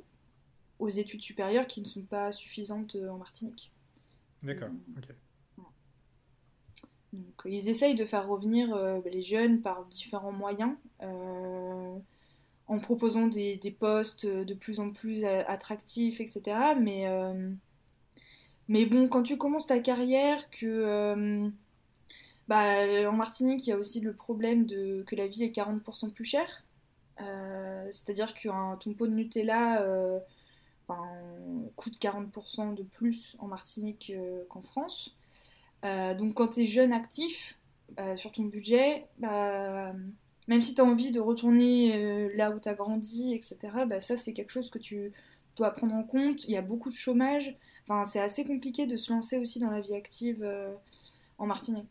[0.80, 3.72] études supérieures qui ne sont pas suffisantes en Martinique.
[4.44, 5.14] D'accord, ok.
[7.16, 11.98] Donc, ils essayent de faire revenir euh, les jeunes par différents moyens, euh,
[12.68, 16.76] en proposant des, postes de plus en plus attractifs, etc.
[18.68, 20.66] Mais bon, quand tu commences ta carrière, que.
[20.66, 21.50] Euh,
[22.48, 26.12] bah, en Martinique, il y a aussi le problème de, que la vie est 40%
[26.12, 26.64] plus chère.
[27.22, 30.20] Euh, c'est-à-dire qu'un ton pot de Nutella euh,
[31.76, 34.14] coûte 40% de plus en Martinique
[34.50, 35.16] qu'en France.
[35.84, 37.60] Donc quand tu es jeune actif
[38.16, 39.94] sur ton budget, bah,
[40.48, 43.58] même si tu as envie de retourner là où tu as grandi, etc.,
[43.88, 45.14] bah, ça c'est quelque chose que tu
[45.56, 46.46] dois prendre en compte.
[46.46, 47.58] Il y a beaucoup de chômage.
[47.84, 50.74] Enfin, c'est assez compliqué de se lancer aussi dans la vie active euh,
[51.38, 51.90] en Martinique.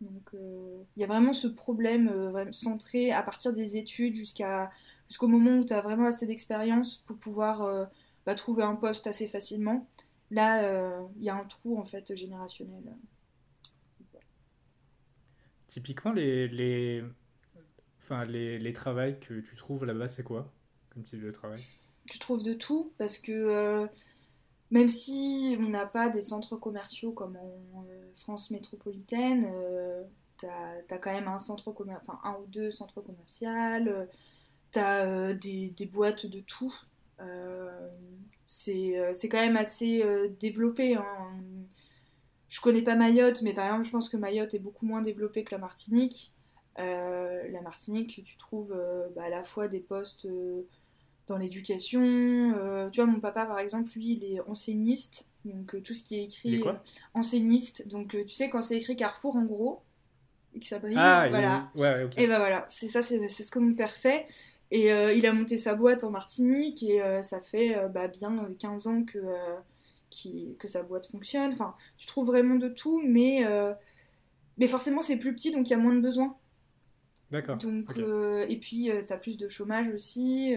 [0.00, 4.70] Donc, euh, il y a vraiment ce problème euh, centré à partir des études jusqu'à
[5.08, 7.86] jusqu'au moment où tu as vraiment assez d'expérience pour pouvoir
[8.24, 9.86] bah, trouver un poste assez facilement.
[10.30, 12.82] Là, il y a un trou en fait générationnel.
[15.72, 17.02] Typiquement, les, les,
[18.02, 20.52] enfin, les, les travails que tu trouves là-bas, c'est quoi
[20.90, 21.62] comme type de travail?
[22.10, 23.88] Tu trouves de tout parce que
[24.72, 30.02] même si on n'a pas des centres commerciaux comme en euh, France métropolitaine, euh,
[30.38, 34.06] tu as, quand même un, centre enfin, un ou deux centres commerciaux, euh,
[34.72, 36.74] tu as des, boîtes de tout.
[38.46, 40.02] c'est quand même assez
[40.40, 40.96] développé.
[40.96, 41.04] Hein.
[42.52, 45.42] Je connais pas Mayotte, mais par exemple, je pense que Mayotte est beaucoup moins développé
[45.42, 46.34] que la Martinique.
[46.76, 48.76] la Martinique, tu trouves
[49.16, 50.28] bah, à la fois des postes
[51.26, 52.02] dans l'éducation.
[52.02, 55.28] Euh, tu vois, mon papa, par exemple, lui, il est enseigniste.
[55.44, 56.82] Donc tout ce qui est écrit quoi?
[57.14, 57.88] enseigniste.
[57.88, 59.82] Donc tu sais quand c'est écrit Carrefour en gros
[60.54, 61.70] et que ça brille, ah, voilà.
[61.74, 64.26] Ouais, Et ben voilà, c'est ça, c'est ce que mon père fait.
[64.70, 69.02] Et il a monté sa boîte en Martinique et ça fait bah, bien 15 ans
[69.02, 69.18] que,
[70.12, 71.52] qui, que sa boîte fonctionne.
[71.52, 73.44] Enfin, tu trouves vraiment de tout, mais,
[74.58, 76.36] mais forcément c'est plus petit donc il y a moins de besoins.
[77.30, 77.56] D'accord.
[77.56, 80.56] Donc, et puis tu as plus de chômage aussi.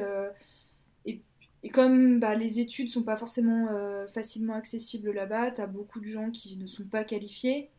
[1.66, 6.00] Et comme bah, les études sont pas forcément euh, facilement accessibles là-bas, tu as beaucoup
[6.00, 7.72] de gens qui ne sont pas qualifiés.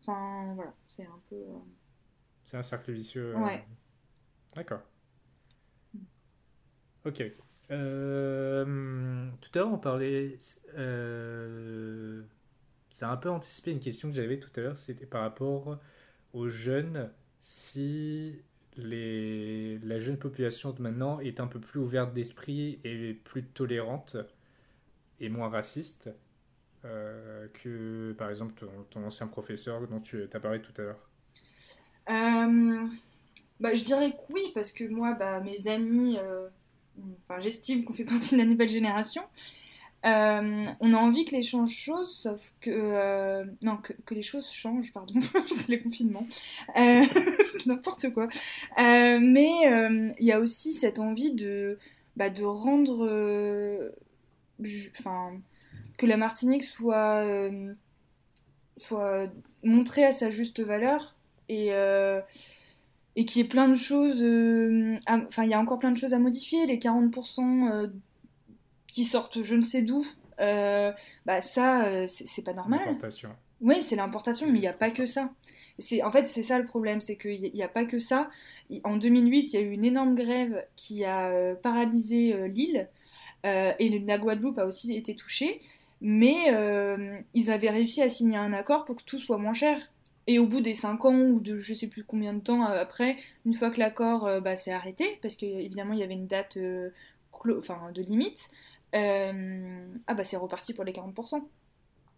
[0.00, 1.36] Enfin, voilà, c'est un peu.
[1.36, 1.58] Euh,
[2.46, 3.36] c'est un cercle vicieux.
[3.36, 3.62] Euh, ouais.
[4.56, 4.80] D'accord.
[5.92, 5.98] Mm.
[7.04, 7.38] Ok, ok.
[7.68, 10.38] Tout à l'heure, on parlait.
[12.90, 15.78] Ça a un peu anticipé une question que j'avais tout à l'heure, c'était par rapport
[16.32, 17.10] aux jeunes.
[17.40, 18.40] Si
[18.76, 24.16] la jeune population de maintenant est un peu plus ouverte d'esprit et plus tolérante
[25.20, 26.10] et moins raciste
[26.84, 31.08] euh, que, par exemple, ton, ancien professeur dont tu as parlé tout à l'heure
[32.10, 32.86] euh,
[33.60, 36.48] bah, Je dirais que oui, parce que moi, bah, mes amis, euh,
[37.38, 39.22] j'estime qu'on fait partie de la nouvelle génération.
[40.04, 42.70] Euh, on a envie que les choses changent, sauf que.
[42.70, 45.14] Euh, non, que, les choses changent, pardon,
[45.48, 46.26] c'est les confinements.
[46.76, 47.04] Euh,
[47.52, 48.28] c'est n'importe quoi.
[48.76, 51.78] mais il y a aussi cette envie de,
[52.16, 53.92] bah, de rendre.
[54.98, 55.40] Enfin.
[55.96, 57.24] que la Martinique soit.
[58.76, 59.28] soit
[59.62, 61.16] montrée à sa juste valeur
[61.48, 61.70] et.
[63.16, 64.22] Et qu'il y ait plein de choses.
[65.08, 66.66] Enfin, il y a encore plein de choses à modifier.
[66.66, 67.90] Les 40%
[68.94, 70.06] qui sortent je ne sais d'où,
[70.40, 70.92] euh,
[71.26, 72.80] bah ça, euh, c'est pas normal.
[72.86, 73.30] L'importation.
[73.60, 75.30] Oui, c'est l'importation, mais il n'y a pas que ça.
[75.80, 78.30] C'est en fait c'est ça le problème, c'est qu'il n'y a pas que ça.
[78.84, 82.88] En 2008, il y a eu une énorme grève qui a euh, paralysé l'île
[83.44, 85.60] et la Guadeloupe a aussi été touchée,
[86.00, 86.50] mais
[87.34, 89.78] ils avaient réussi à signer un accord pour que tout soit moins cher.
[90.26, 93.16] Et au bout des 5 ans ou de je sais plus combien de temps après,
[93.44, 96.58] une fois que l'accord bah, s'est arrêté, parce qu'évidemment il y avait une date
[97.58, 98.48] enfin, de limite,
[98.94, 101.42] euh, ah bah c'est reparti pour les 40%.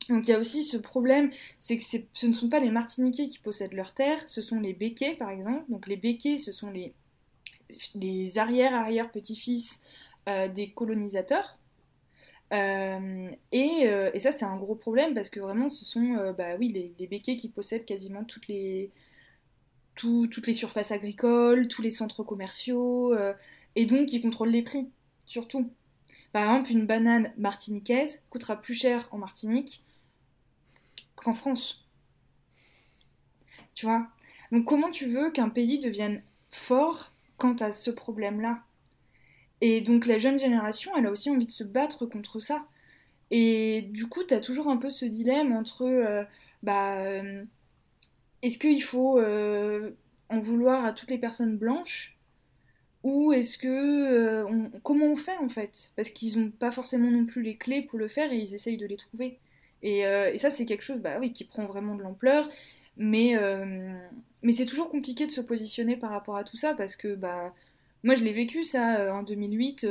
[0.09, 3.27] Donc il y a aussi ce problème, c'est que ce ne sont pas les Martiniquais
[3.27, 5.64] qui possèdent leurs terres, ce sont les Béquets par exemple.
[5.69, 6.95] Donc les Béquets, ce sont les,
[7.95, 9.81] les arrière-arrière-petits-fils
[10.29, 11.56] euh, des colonisateurs.
[12.52, 16.68] Euh, et, et, ça c'est un gros problème parce que vraiment ce sont bah oui,
[16.68, 18.92] les, les Béquets qui possèdent quasiment toutes les,
[19.94, 23.16] toutes les surfaces agricoles, tous les centres commerciaux,
[23.74, 24.88] et donc qui contrôlent les prix,
[25.26, 25.70] surtout.
[26.32, 29.85] Par exemple, une banane martiniquaise coûtera plus cher en Martinique
[31.16, 31.85] qu'en France.
[33.74, 34.09] Tu vois?
[34.52, 38.65] Donc comment tu veux qu'un pays devienne fort quant à ce problème-là?
[39.61, 42.66] Et donc la jeune génération, elle a aussi envie de se battre contre ça.
[43.31, 46.25] Et du coup, tu as toujours un peu ce dilemme entre, euh,
[46.62, 47.45] bah, euh,
[48.42, 49.90] est-ce qu'il faut euh,
[50.29, 52.16] en vouloir à toutes les personnes blanches
[53.03, 54.47] ou est-ce que.
[54.83, 55.92] Comment on fait en fait?
[55.97, 58.77] Parce qu'ils n'ont pas forcément non plus les clés pour le faire et ils essayent
[58.77, 59.38] de les trouver.
[59.83, 62.49] Et, euh, ça, c'est quelque chose bah, oui, qui prend vraiment de l'ampleur.
[62.99, 63.35] Mais,
[64.42, 67.55] mais c'est toujours compliqué de se positionner par rapport à tout ça parce que bah,
[68.07, 69.87] moi, je l'ai vécu ça en 2008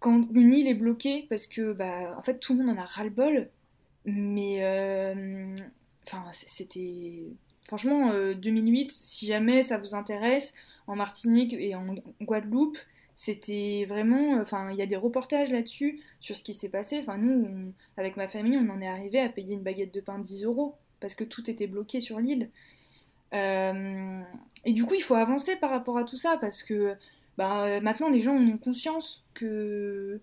[0.00, 2.84] quand une île est bloquée parce que bah, en fait, tout le monde en a
[2.86, 3.50] ras-le-bol.
[4.06, 5.54] Mais.
[6.06, 7.24] Enfin, c'était.
[7.66, 10.54] Franchement, 2008, si jamais ça vous intéresse
[10.86, 11.86] en Martinique et en
[12.20, 12.78] Guadeloupe,
[13.14, 14.40] c'était vraiment.
[14.40, 16.98] Enfin, il y a des reportages là-dessus, sur ce qui s'est passé.
[17.00, 20.18] Enfin, nous, avec ma famille, on en est arrivé à payer une baguette de pain
[20.18, 22.50] 10 euros, parce que tout était bloqué sur l'île.
[23.34, 24.20] Euh,
[24.64, 26.94] et du coup, il faut avancer par rapport à tout ça, parce que
[27.38, 30.20] bah, maintenant, les gens ont conscience que.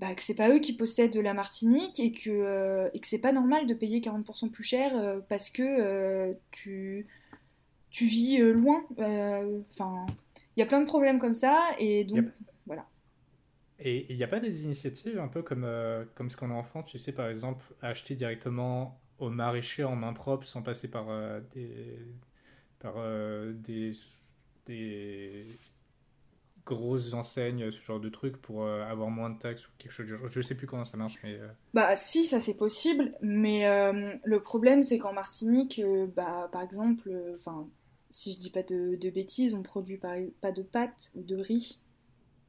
[0.00, 3.06] Bah, que c'est pas eux qui possèdent de la Martinique et que, euh, et que
[3.06, 7.06] c'est pas normal de payer 40% plus cher euh, parce que tu,
[7.92, 8.84] tu vis euh, loin.
[8.98, 10.06] Euh, enfin,
[10.56, 12.24] il y a plein de problèmes comme ça, et donc
[12.66, 12.86] voilà.
[13.78, 16.54] Et il n'y a pas des initiatives un peu comme, euh, comme ce qu'on a
[16.54, 20.90] en France, tu sais, par exemple, acheter directement au maraîcher en main propre sans passer
[20.90, 21.06] par
[21.54, 21.98] des,
[22.82, 22.94] par,
[23.54, 23.92] des,
[24.66, 25.46] des
[26.66, 30.06] grosses enseignes, ce genre de trucs pour avoir moins de taxes ou quelque chose.
[30.06, 31.38] Je ne sais plus comment ça marche, mais.
[31.74, 33.64] Bah si, ça c'est possible, mais
[34.24, 35.80] le problème c'est qu'en Martinique,
[36.14, 37.68] bah par exemple, enfin
[38.12, 41.80] si je dis pas de, bêtises, on produit pas de pâtes ou de riz.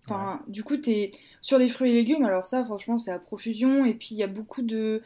[0.06, 3.86] Enfin, du coup, es sur les fruits et légumes, alors ça, franchement, c'est à profusion.
[3.86, 5.02] Et puis, il y a beaucoup de.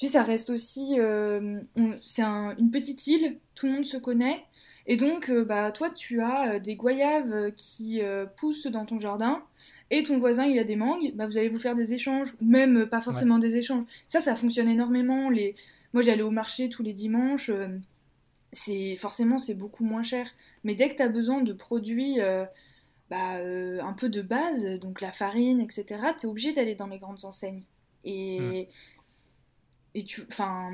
[0.00, 0.94] Tu sais, ça reste aussi.
[0.98, 1.60] Euh,
[2.02, 4.42] c'est une petite île, tout le monde se connaît.
[4.86, 8.00] Et donc, euh, bah, toi, tu as euh, des goyaves qui
[8.38, 9.42] poussent dans ton jardin,
[9.90, 12.46] et ton voisin, il a des mangues, bah, vous allez vous faire des échanges, ou
[12.46, 13.84] même pas forcément des échanges.
[14.08, 15.28] Ça, ça fonctionne énormément.
[15.28, 15.54] Les...
[15.92, 17.50] Moi, j'allais au marché tous les dimanches.
[18.52, 20.30] c'est Forcément, c'est beaucoup moins cher.
[20.64, 22.18] Mais dès que tu as besoin de produits.
[23.10, 23.38] Bah,
[23.82, 25.84] un peu de base, donc la farine, etc.,
[26.16, 27.64] tu es obligé d'aller dans les grandes enseignes.
[28.04, 28.66] Et, mmh.
[29.94, 30.70] Et, tu, enfin,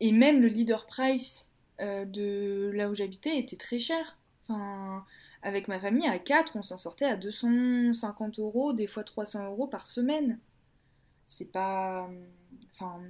[0.00, 4.18] et même le leader price euh, de là où j'habitais était très cher.
[4.48, 5.04] Enfin,
[5.42, 9.66] avec ma famille, à 4, on s'en sortait à 250 euros, des fois 300 euros
[9.66, 10.38] par semaine.
[11.26, 12.08] C'est pas.
[12.74, 13.00] Enfin.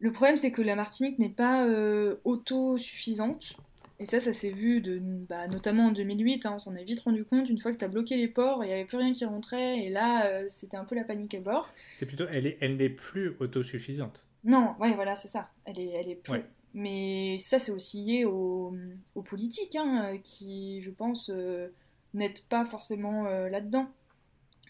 [0.00, 3.56] Le problème, c'est que la Martinique n'est pas euh, autosuffisante.
[4.02, 6.98] Et ça, ça s'est vu de, bah, notamment en 2008, hein, on s'en est vite
[7.00, 9.12] rendu compte, une fois que tu as bloqué les ports, il n'y avait plus rien
[9.12, 11.72] qui rentrait, et là, euh, c'était un peu la panique à bord.
[11.94, 14.26] C'est plutôt, elle n'est elle n'est plus autosuffisante.
[14.42, 15.50] Non, ouais, voilà, c'est ça.
[15.64, 16.42] Elle est, elle est plus...
[16.74, 18.74] Mais ça, c'est aussi lié aux,
[19.14, 21.68] aux politiques, hein, qui, je pense, euh,
[22.12, 23.88] n'aident pas forcément euh, là-dedans.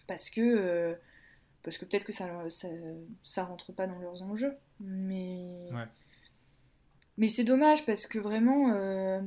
[0.06, 0.94] Parce que,
[1.62, 2.68] parce que peut-être que ça, ça,
[3.22, 4.52] ça rentre pas dans leurs enjeux.
[4.80, 5.70] Mais...
[5.72, 5.86] Ouais.
[7.18, 9.20] Mais c'est dommage parce que vraiment, euh,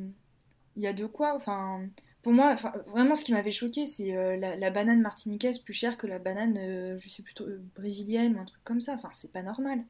[0.75, 1.33] il y a de quoi.
[1.35, 1.87] Enfin,
[2.21, 2.55] pour moi,
[2.87, 6.57] vraiment, ce qui m'avait choqué, c'est euh, la, banane martiniquaise plus chère que la banane,
[6.57, 7.45] euh, je sais plutôt
[7.75, 8.93] brésilienne ou un truc comme ça.
[8.93, 9.83] Enfin, c'est pas normal.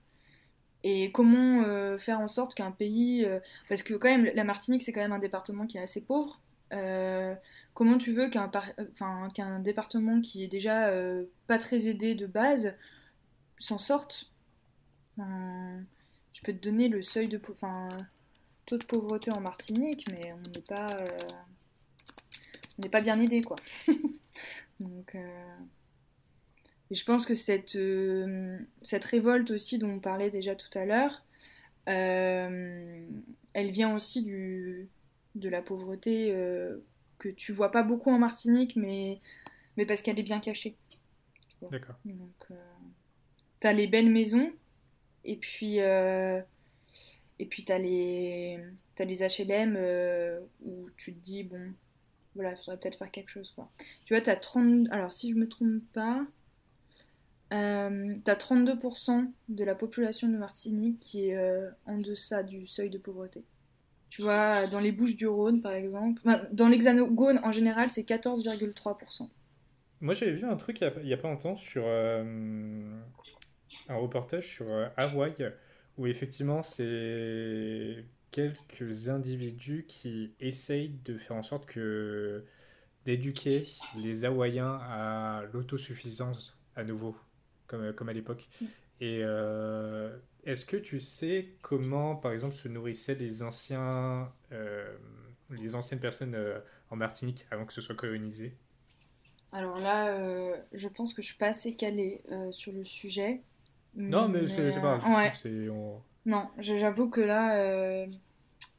[0.84, 1.63] Et comment
[1.97, 3.25] faire en sorte qu'un pays,
[3.69, 6.39] parce que quand même, la Martinique, c'est quand même un département qui est assez pauvre.
[7.73, 8.51] comment tu veux qu'un
[9.34, 10.91] qu'un département qui est déjà
[11.47, 12.75] pas très aidé de base
[13.58, 14.31] s'en sorte?
[16.36, 17.88] Je peux te donner le seuil de enfin,
[18.65, 21.06] taux de pauvreté en Martinique, mais on n'est pas, euh,
[22.78, 23.56] on n'est pas bien aidé, quoi.
[24.82, 25.56] Donc, euh,
[26.91, 30.86] et je pense que cette, euh, cette révolte aussi dont on parlait déjà tout à
[30.86, 31.24] l'heure,
[31.88, 33.08] elle
[33.71, 34.89] vient aussi du,
[35.36, 36.36] de la pauvreté
[37.17, 39.21] que tu vois pas beaucoup en Martinique, mais,
[39.78, 40.76] mais parce qu'elle est bien cachée.
[41.71, 41.95] D'accord.
[42.04, 42.48] Donc,
[43.62, 44.52] tu as les belles maisons,
[45.25, 46.39] et puis, euh,
[47.39, 48.59] et puis t'as les,
[48.99, 51.73] as les HLM euh, où tu te dis, bon,
[52.35, 53.69] voilà, il faudrait peut-être faire quelque chose, quoi.
[54.05, 54.88] Tu vois, t'as 30...
[54.91, 56.25] Alors, si je me trompe pas,
[57.53, 62.89] euh, t'as 32% de la population de Martinique qui est euh, en deçà du seuil
[62.89, 63.43] de pauvreté.
[64.09, 66.21] Tu vois, dans les Bouches du Rhône, par exemple,
[66.53, 69.27] dans l'Hexagone en général, c'est 14,3%.
[70.01, 71.83] Moi, j'avais vu un truc il n'y a, pas longtemps sur
[73.89, 75.34] un reportage sur euh, Hawaï
[75.98, 82.43] où effectivement c'est quelques individus qui essayent de faire en sorte que
[83.06, 87.15] d'éduquer les Hawaïens à l'autosuffisance à nouveau,
[87.67, 88.50] comme, comme à l'époque.
[88.60, 88.65] Mm.
[89.02, 94.98] Et euh, est-ce que tu sais comment, par exemple, se nourrissaient les anciens, euh,
[95.52, 96.38] les anciennes personnes
[96.89, 98.58] en Martinique avant que ce soit colonisé?
[99.54, 100.13] Alors là,
[100.74, 102.21] je pense que je suis pas assez calée
[102.52, 103.41] sur le sujet.
[103.95, 105.31] Non, mais, c'est pas grave.
[106.25, 108.08] Non, j'avoue que là, euh,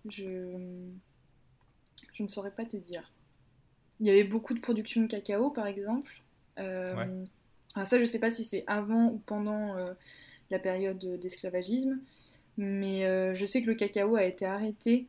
[0.08, 0.56] je...
[2.12, 3.12] je ne saurais pas te dire.
[4.00, 6.22] Il y avait beaucoup de production de cacao, par exemple.
[6.58, 7.24] Euh...
[7.84, 9.94] ça, je sais pas si c'est avant ou pendant euh,
[10.50, 12.00] la période d'esclavagisme,
[12.56, 15.06] mais euh, je sais que le cacao a été arrêté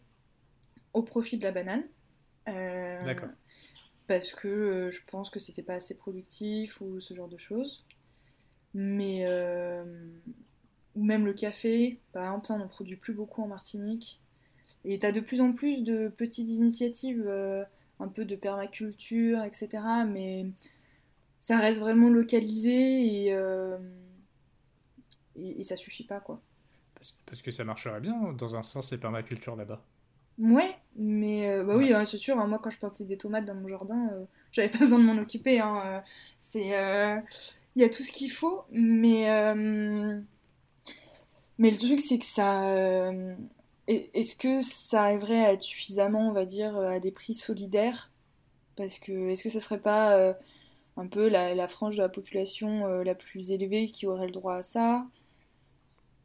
[0.93, 1.83] au profit de la banane.
[2.45, 3.29] D'accord.
[4.07, 7.83] Parce que je pense que c'était pas assez productif ou ce genre de choses.
[8.77, 9.25] Mais.
[9.25, 9.83] Euh,
[10.95, 14.19] ou même le café, par exemple, on n'en produit plus beaucoup en Martinique.
[14.85, 17.63] Et tu as de plus en plus de petites initiatives, euh,
[17.99, 19.83] un peu de permaculture, etc.
[20.07, 20.45] Mais
[21.39, 23.77] ça reste vraiment localisé et, euh,
[25.35, 26.41] et, ça suffit pas, quoi.
[27.25, 29.83] Parce, que ça marcherait bien, dans un sens, les permacultures là-bas.
[30.39, 32.39] Ouais, mais bah oui, c'est sûr.
[32.39, 34.11] Hein, moi, quand je plantais des tomates dans mon jardin,
[34.51, 35.59] j'avais pas besoin de m'en occuper.
[35.59, 36.03] Hein,
[36.39, 36.73] c'est
[37.77, 40.19] il y a tout ce qu'il faut, mais, euh,
[41.59, 42.67] mais le truc c'est que ça...
[42.69, 43.35] Euh,
[43.87, 48.11] est-ce que ça arriverait à être suffisamment, on va dire, à des prix solidaires?
[48.75, 50.33] Parce que est-ce que ça serait pas euh,
[50.97, 54.63] un peu la, frange de la population la plus élevée qui aurait le droit à
[54.63, 55.05] ça?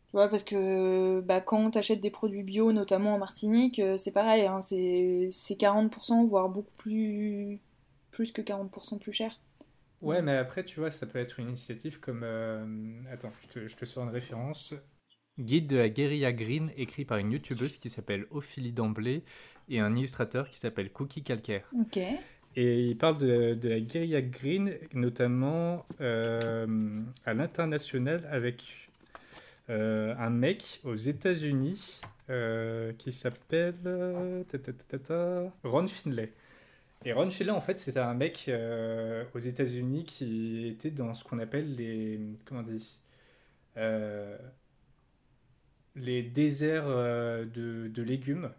[0.07, 4.11] Tu vois, parce que bah, quand tu achètes des produits bio, notamment en Martinique, c'est
[4.11, 7.61] pareil, hein, c'est 40%, voire beaucoup plus,
[8.11, 9.39] plus que 40% plus cher.
[10.03, 12.23] Ouais, mais après, tu vois, ça peut être une initiative comme.
[12.25, 12.65] Euh,
[13.11, 14.75] attends, je te, je te sors une référence.
[15.39, 19.23] Guide de la guérilla green, écrit par une youtubeuse qui s'appelle Ophélie D'Amblay
[19.69, 21.65] et un illustrateur qui s'appelle Cookie Calcaire.
[21.79, 21.99] Ok.
[22.55, 28.91] Et il parle de, de la guérilla green, notamment euh, à l'international avec
[29.69, 32.01] un mec aux États-Unis
[32.99, 33.75] qui s'appelle
[35.65, 36.33] Ron Finlay.
[37.05, 38.51] Et Ron Finlay, en fait, c'était un mec
[39.35, 42.21] aux États-Unis qui était dans ce qu'on appelle les.
[42.45, 42.99] Comment on dit
[45.97, 48.51] Les déserts de, de légumes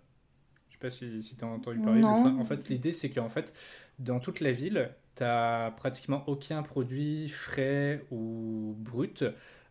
[0.73, 2.03] sais pas si, si tu as entendu parler.
[2.03, 3.53] En fait, l'idée, c'est qu'en fait,
[3.99, 9.23] dans toute la ville, tu n'as pratiquement aucun produit frais ou brut.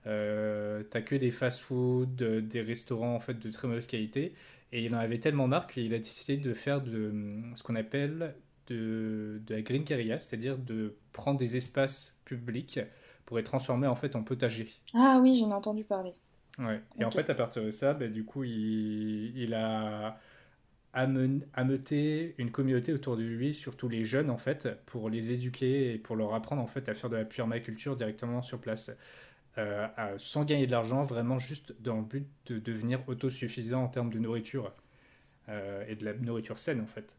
[0.07, 4.35] Euh, t'as que des fast-food, des restaurants en fait de très mauvaise qualité.
[4.73, 7.13] Et il en avait tellement marre qu'il a décidé de faire de
[7.55, 8.35] ce qu'on appelle
[8.69, 12.81] de, de, la green carrière, c'est-à-dire de prendre des espaces publics
[13.27, 14.69] pour les transformer en fait en potager.
[14.95, 16.15] Ah oui, j'en ai entendu parler.
[16.59, 16.81] Ouais.
[16.99, 20.19] Et en fait, à partir de ça, bah, du coup, il, il a
[20.95, 25.99] ameuter une communauté autour de lui, surtout les jeunes en fait, pour les éduquer et
[25.99, 28.95] pour leur apprendre en fait à faire de la permaculture directement sur place,
[29.59, 29.89] euh,
[30.19, 34.19] sans gagner de l'argent, vraiment juste dans le but de devenir autosuffisant en termes de
[34.19, 34.73] nourriture
[35.49, 37.17] euh, et de la nourriture saine en fait.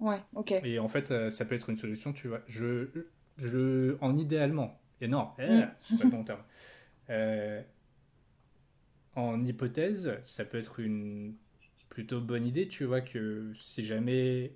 [0.00, 0.52] Ouais, ok.
[0.64, 2.40] Et en fait, euh, ça peut être une solution, tu vois.
[2.46, 2.88] Je,
[3.38, 5.70] je, en idéalement, et non, eh, mm.
[5.80, 6.42] c'est pas le bon terme.
[9.16, 11.34] en hypothèse, ça peut être une
[11.88, 14.52] plutôt bonne idée, tu vois, que si jamais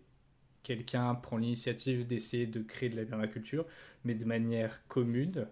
[0.64, 3.64] quelqu'un prend l'initiative d'essayer de créer de la permaculture,
[4.04, 5.46] mais de manière commune,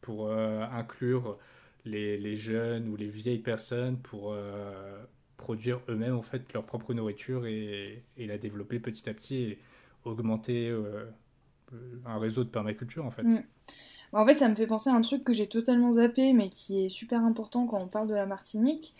[0.00, 1.38] pour euh, inclure
[1.84, 5.02] les, les, jeunes ou les vieilles personnes, pour euh,
[5.36, 9.58] produire eux-mêmes en fait leur propre nourriture et, la développer petit à petit et
[10.04, 11.04] augmenter euh,
[12.04, 13.22] un réseau de permaculture en fait.
[13.22, 13.42] Mm.
[14.12, 16.84] En fait, ça me fait penser à un truc que j'ai totalement zappé, mais qui
[16.84, 18.94] est super important quand on parle de la Martinique.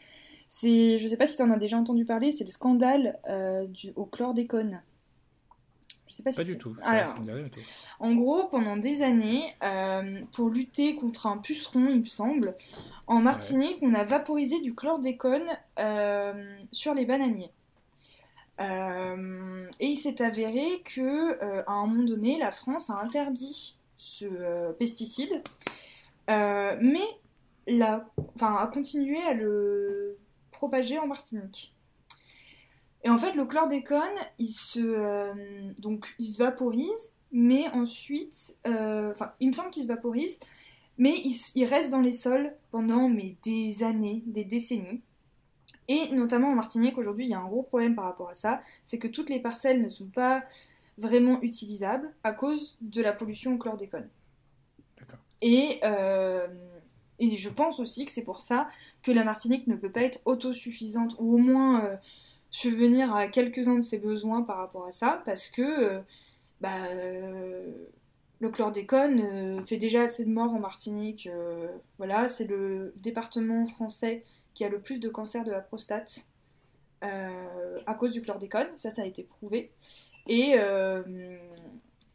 [0.49, 3.67] C'est, je sais pas si tu en as déjà entendu parler, c'est le scandale euh,
[3.67, 4.83] du, au chlordécone.
[6.15, 6.77] Je sais pas, pas du tout.
[7.99, 12.55] En gros, pendant des années, euh, pour lutter contre un puceron, il me semble,
[13.09, 15.49] en Martinique, on a vaporisé du chlordécone
[15.81, 17.51] euh, sur les bananiers.
[18.61, 25.43] et il s'est avéré que, à un moment donné, la France a interdit ce pesticide,
[26.29, 27.09] mais
[27.67, 28.09] la,
[28.41, 30.17] a continué à le
[30.53, 31.74] propagé en Martinique.
[33.05, 34.01] Et en fait, le chlordécone,
[34.39, 35.35] il se, euh,
[35.79, 40.39] donc, il se vaporise, mais ensuite, euh, enfin, il me semble qu'il se vaporise,
[40.97, 41.15] mais
[41.55, 45.03] il, reste dans les sols pendant mais, des années, des décennies.
[45.89, 48.63] Et notamment en Martinique, aujourd'hui, il y a un gros problème par rapport à ça,
[48.87, 50.43] c'est que toutes les parcelles ne sont pas
[50.97, 54.09] vraiment utilisables à cause de la pollution au chlordécone.
[55.43, 56.47] Et euh,
[57.19, 58.69] et je pense aussi que c'est pour ça
[59.03, 61.97] que la Martinique ne peut pas être autosuffisante, ou au moins euh,
[62.55, 66.01] subvenir à quelques-uns de ses besoins par rapport à ça, parce que euh,
[66.61, 67.73] bah, euh,
[68.39, 71.29] le chlordécone fait déjà assez de morts en Martinique.
[71.99, 74.25] voilà, c'est le département français
[74.55, 76.29] qui a le plus de cancer de la prostate
[77.01, 79.71] à cause du chlordécone, ça ça a été prouvé.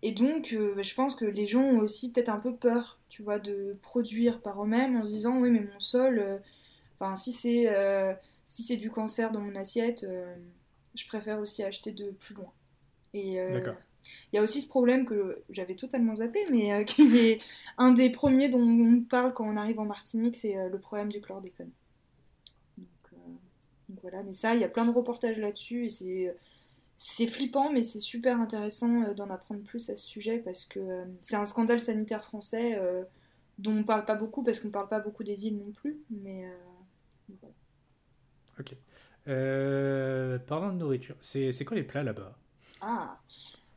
[0.02, 3.22] Et donc, euh, je pense que les gens ont aussi peut-être un peu peur, tu
[3.22, 6.38] vois, de produire par eux-mêmes en se disant, oui, mais mon sol, euh,
[7.00, 8.14] enfin, si c'est euh,
[8.50, 10.06] si c'est du cancer dans mon assiette,
[10.96, 12.52] je préfère aussi acheter de plus loin.
[13.14, 17.42] Et il y a aussi ce problème que j'avais totalement zappé, mais qui est
[17.78, 21.22] un des premiers dont on parle quand on arrive en Martinique, c'est le problème du
[21.22, 21.70] chlordécone.
[22.78, 22.88] Donc,
[23.90, 26.36] donc, voilà, mais ça, il y a plein de reportages là-dessus et c'est
[27.02, 30.80] c'est flippant, mais c'est super intéressant euh, d'en apprendre plus à ce sujet parce que
[30.80, 33.04] euh, c'est un scandale sanitaire français euh,
[33.58, 35.98] dont on parle pas beaucoup parce qu'on ne parle pas beaucoup des îles non plus.
[36.10, 36.46] Mais
[38.60, 38.76] Ok.
[40.46, 42.38] parlant de nourriture, c'est quoi les plats là-bas?
[42.82, 43.20] Ah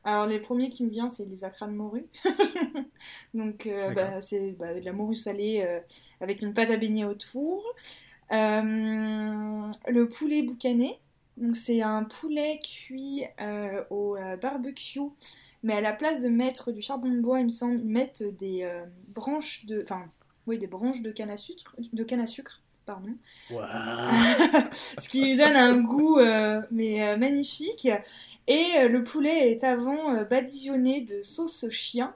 [0.05, 2.07] alors les premiers qui me viennent, c'est les acras de morue.
[3.35, 5.65] Donc bah, c'est bah, de la morue salée
[6.21, 7.63] avec une pâte à baigner autour.
[8.31, 10.99] le poulet boucané,
[11.37, 15.01] donc c'est un poulet cuit euh, au euh, barbecue,
[15.63, 18.23] mais à la place de mettre du charbon de bois, il me semble, ils mettent
[18.39, 20.11] des euh, branches de, enfin,
[20.47, 23.15] oui, des branches de canne à sucre, de canne à sucre, pardon.
[24.99, 26.19] Ce qui lui donne un goût
[26.71, 27.89] mais magnifique.
[28.49, 32.15] Et le poulet est avant badigeonné de sauce chien.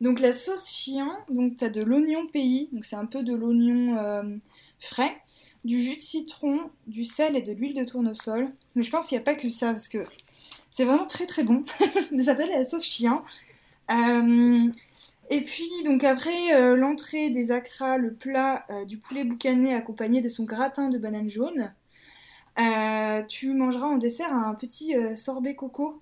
[0.00, 3.34] Donc la sauce chien, donc tu as de l'oignon pays, donc c'est un peu de
[3.34, 4.40] l'oignon
[4.78, 5.16] frais
[5.64, 8.48] du jus de citron, du sel et de l'huile de tournesol.
[8.74, 10.04] Mais je pense qu'il n'y a pas que ça parce que
[10.70, 11.64] c'est vraiment très très bon.
[12.18, 13.22] ça s'appelle la sauce chien.
[13.90, 14.70] Euh,
[15.30, 20.20] et puis donc après euh, l'entrée des acras, le plat euh, du poulet boucané accompagné
[20.20, 21.72] de son gratin de banane jaune,
[23.28, 26.00] tu mangeras en dessert un petit sorbet coco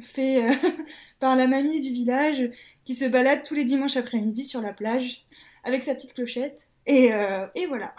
[0.00, 0.44] fait
[1.18, 2.50] par la mamie du village
[2.84, 5.26] qui se balade tous les dimanches après-midi sur la plage
[5.64, 7.94] avec sa petite clochette Et, euh, et voilà.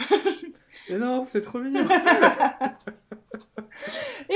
[0.87, 1.81] et non, c'est trop mignon.
[1.87, 1.87] et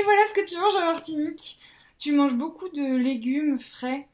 [0.03, 1.59] voilà ce que tu manges en Martinique.
[1.97, 4.07] Tu manges beaucoup de légumes frais.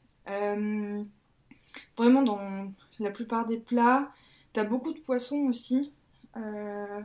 [1.98, 4.12] Euh, vraiment dans la plupart des plats.
[4.52, 5.92] T'as beaucoup de poissons aussi.
[6.36, 7.00] Euh,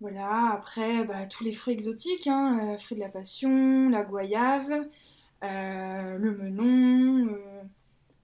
[0.00, 4.88] voilà, après, bah, tous les fruits exotiques, hein, fruits de la passion, la goyave,
[5.42, 7.36] le melon.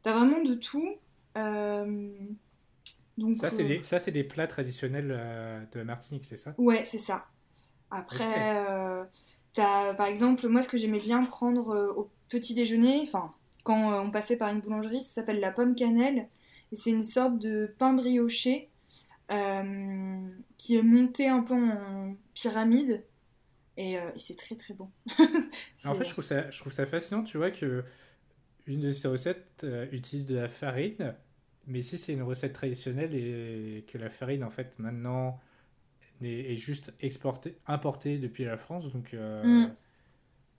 [0.02, 0.96] T'as vraiment de tout.
[3.18, 5.08] Donc, ça, c'est des, ça, c'est des plats traditionnels
[5.72, 6.54] de la Martinique, c'est ça?
[6.58, 7.26] Ouais, c'est ça.
[7.90, 8.52] Après,
[9.58, 13.32] as, par exemple, moi, ce que j'aimais bien prendre au petit déjeuner, enfin,
[13.66, 16.28] quand on passait par une boulangerie, ça s'appelle la pomme cannelle.
[16.70, 18.70] Et c'est une sorte de pain brioché
[19.32, 23.04] euh, qui est monté un peu en pyramide.
[23.76, 24.88] Et, euh, c'est très très bon.
[25.84, 27.82] en fait, je trouve, ça, je trouve ça fascinant, tu vois, que
[28.68, 31.16] une de ces recettes euh, utilise de la farine.
[31.66, 35.40] Mais si c'est une recette traditionnelle et que la farine, en fait, maintenant
[36.22, 39.66] est, juste exportée, importée depuis la France, donc mm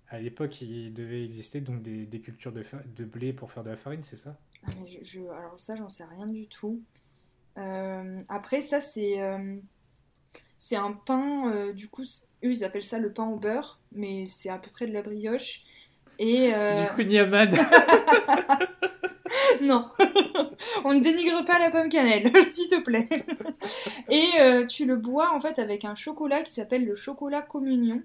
[0.10, 2.64] à l'époque, il devait exister donc des, des cultures de,
[2.96, 4.38] de, blé pour faire de la farine, c'est ça?
[4.66, 6.82] Ah, je, Alors ça, j'en sais rien du tout.
[7.58, 9.58] Euh, après, ça, c'est euh,
[10.58, 14.26] c'est un pain, euh, du coup, eux, ils appellent ça le pain au beurre, mais
[14.28, 15.64] c'est à peu près de la brioche.
[16.20, 17.52] Et, C'est du kunyaman
[19.62, 19.90] Non,
[20.86, 23.10] on ne dénigre pas la pomme cannelle, s'il te plaît.
[24.10, 28.02] Et tu le bois en fait avec un chocolat qui s'appelle le chocolat communion.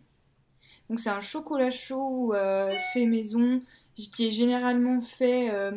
[0.88, 3.62] Donc c'est un chocolat chaud euh, fait maison,
[3.94, 5.72] qui est généralement fait euh,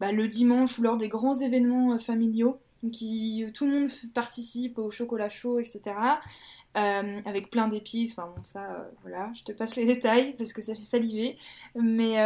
[0.00, 2.60] bah, le dimanche ou lors des grands événements euh, familiaux.
[2.82, 2.92] Donc
[3.54, 5.94] tout le monde participe au chocolat chaud, etc.
[6.74, 8.18] avec plein d'épices.
[8.18, 11.36] Enfin bon, ça, voilà, je te passe les détails parce que ça fait saliver.
[11.76, 12.16] Mais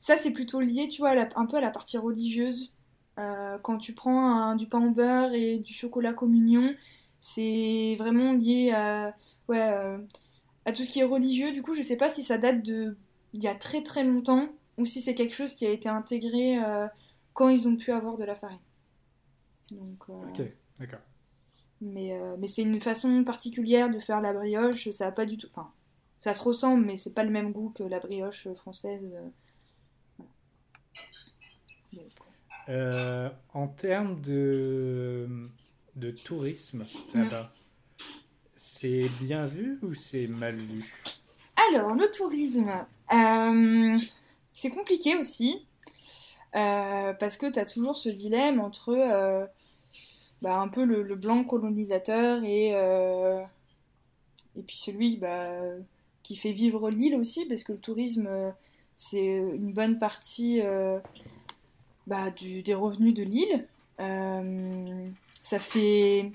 [0.00, 2.72] ça, c'est plutôt lié, tu vois, un peu à la partie religieuse.
[3.16, 6.74] quand tu prends du pain au beurre et du chocolat communion,
[7.20, 9.14] c'est vraiment lié à
[9.46, 9.98] ouais,
[10.64, 11.52] à tout ce qui est religieux.
[11.52, 12.96] Du coup, je sais pas si ça date de
[13.34, 14.48] il y a très très longtemps
[14.78, 16.86] ou si c'est quelque chose qui a été intégré euh,
[17.32, 18.58] quand ils ont pu avoir de la farine.
[19.70, 20.42] Donc, euh, ok,
[20.78, 21.00] d'accord.
[21.80, 24.88] Mais, euh, mais c'est une façon particulière de faire la brioche.
[24.90, 25.48] Ça a pas du tout.
[25.50, 25.70] Enfin,
[26.20, 29.02] ça se ressemble, mais c'est pas le même goût que la brioche française.
[33.52, 35.50] en termes de,
[35.96, 36.84] de tourisme
[37.14, 37.52] là-bas,
[38.64, 40.90] c'est bien vu ou c'est mal vu?
[41.68, 42.70] Alors, le tourisme,
[43.12, 43.98] euh,
[44.54, 45.66] c'est compliqué aussi.
[46.56, 49.44] Euh, parce que tu as toujours ce dilemme entre euh,
[50.40, 52.72] bah, un peu le, blanc colonisateur et,
[54.66, 55.50] puis celui bah,
[56.22, 58.28] qui fait vivre l'île aussi, parce que le tourisme,
[58.96, 60.62] c'est une bonne partie
[62.06, 63.66] bah, des revenus de l'île.
[65.42, 66.32] ça fait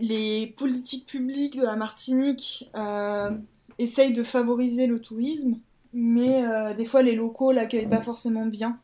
[0.00, 3.30] les, politiques publiques de la Martinique euh,
[3.78, 5.58] essayent de favoriser le tourisme,
[5.92, 8.78] mais euh, des fois les locaux l'accueillent pas forcément bien.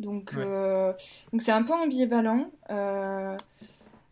[0.00, 0.92] Donc euh,
[1.32, 2.50] donc c'est un peu ambivalent.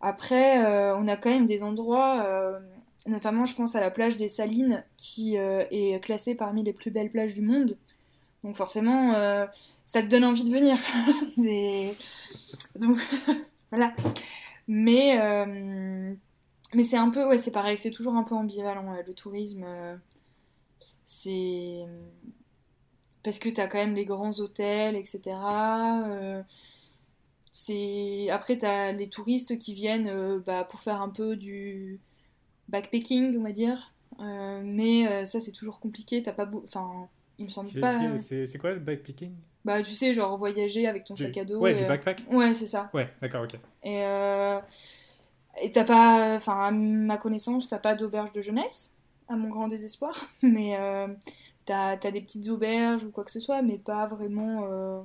[0.01, 0.65] après,
[0.95, 2.61] on a quand même des endroits,
[3.07, 7.11] notamment je pense à la plage des Salines, qui est classée parmi les plus belles
[7.11, 7.77] plages du monde.
[8.45, 9.13] Donc forcément,
[9.87, 10.79] ça te donne envie de venir.
[12.77, 12.99] donc
[13.71, 13.93] voilà.
[14.73, 16.15] Mais, euh,
[16.75, 18.95] mais c'est un peu, ouais, c'est pareil, c'est toujours un peu ambivalent.
[19.05, 19.97] Le tourisme, euh,
[21.05, 21.87] c'est.
[23.25, 25.37] Parce que tu as quand même les grands hôtels, etc.
[26.07, 26.43] Euh,
[27.51, 28.29] c'est...
[28.31, 32.01] Après, tu as les touristes qui viennent bah, pour faire un peu du
[32.69, 33.93] backpacking, on va dire.
[34.21, 36.23] mais ça, c'est toujours compliqué.
[36.23, 37.09] T'as pas Enfin,
[37.41, 38.19] il me semble pas.
[38.19, 39.33] C'est quoi le backpacking?
[39.65, 41.59] Bah, tu sais, genre voyager avec ton sac à dos.
[41.59, 42.23] Ouais, du backpack?
[42.31, 42.91] Ouais, c'est ça.
[42.95, 43.55] Ouais, d'accord, ok.
[43.83, 44.59] Et euh...
[45.73, 48.95] t'as pas, enfin, à ma connaissance, t'as pas d'auberge de jeunesse,
[49.29, 50.29] à mon grand désespoir.
[50.43, 51.09] Mais euh,
[51.65, 54.67] t'as as des petites auberges ou quoi que ce soit, mais pas vraiment.
[54.71, 55.01] Euh...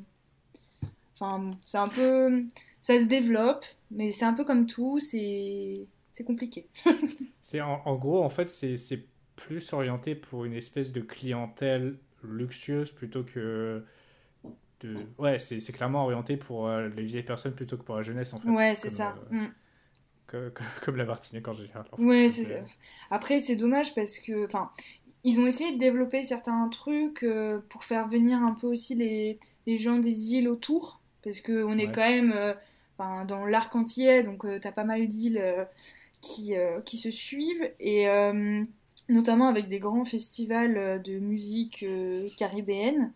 [1.13, 2.43] Enfin, c'est un peu.
[2.81, 5.88] Ça se développe, mais c'est un peu comme tout, c'est
[6.23, 6.67] compliqué.
[7.41, 9.05] c'est en, en, gros, en fait, c'est
[9.36, 11.97] plus orienté pour une espèce de clientèle
[12.30, 13.84] luxueuse plutôt que
[15.17, 18.38] Ouais, c'est clairement orienté pour euh, les vieilles personnes plutôt que pour la jeunesse, en
[18.38, 18.49] fait.
[18.49, 19.15] Ouais, c'est ça.
[19.32, 19.53] Euh, mm.
[20.28, 20.51] comme,
[20.84, 21.86] comme, la Martinique en général.
[21.97, 22.59] ouais, c'est ça.
[23.09, 24.45] Après, c'est dommage parce que.
[24.45, 24.69] Enfin,
[25.23, 29.39] ils ont essayé de développer certains trucs euh, pour faire venir un peu aussi les,
[29.65, 31.01] les gens des îles autour.
[31.23, 32.55] Parce qu'on est quand même
[32.95, 35.67] enfin, dans l'arc antillais, donc t'as pas mal d'îles
[36.21, 36.53] qui,
[36.86, 37.67] qui se suivent.
[37.80, 38.05] Et
[39.09, 41.85] notamment avec des grands festivals de musique
[42.37, 43.11] caribéenne.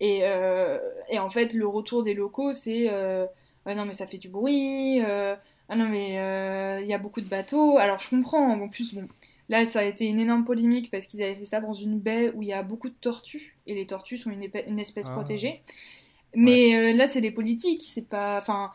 [0.00, 0.78] Et, euh,
[1.10, 3.26] et, en fait, le retour des locaux, c'est euh,
[3.66, 6.14] non mais ça fait du bruit, ah non mais
[6.82, 7.78] il y a beaucoup de bateaux.
[7.78, 9.06] Alors je comprends, en plus bon,
[9.48, 12.32] là ça a été une énorme polémique parce qu'ils avaient fait ça dans une baie
[12.34, 15.14] où il y a beaucoup de tortues et les tortues sont une, espèce ah.
[15.14, 15.62] protégée.
[16.34, 18.72] Mais là c'est des politiques, c'est pas, enfin,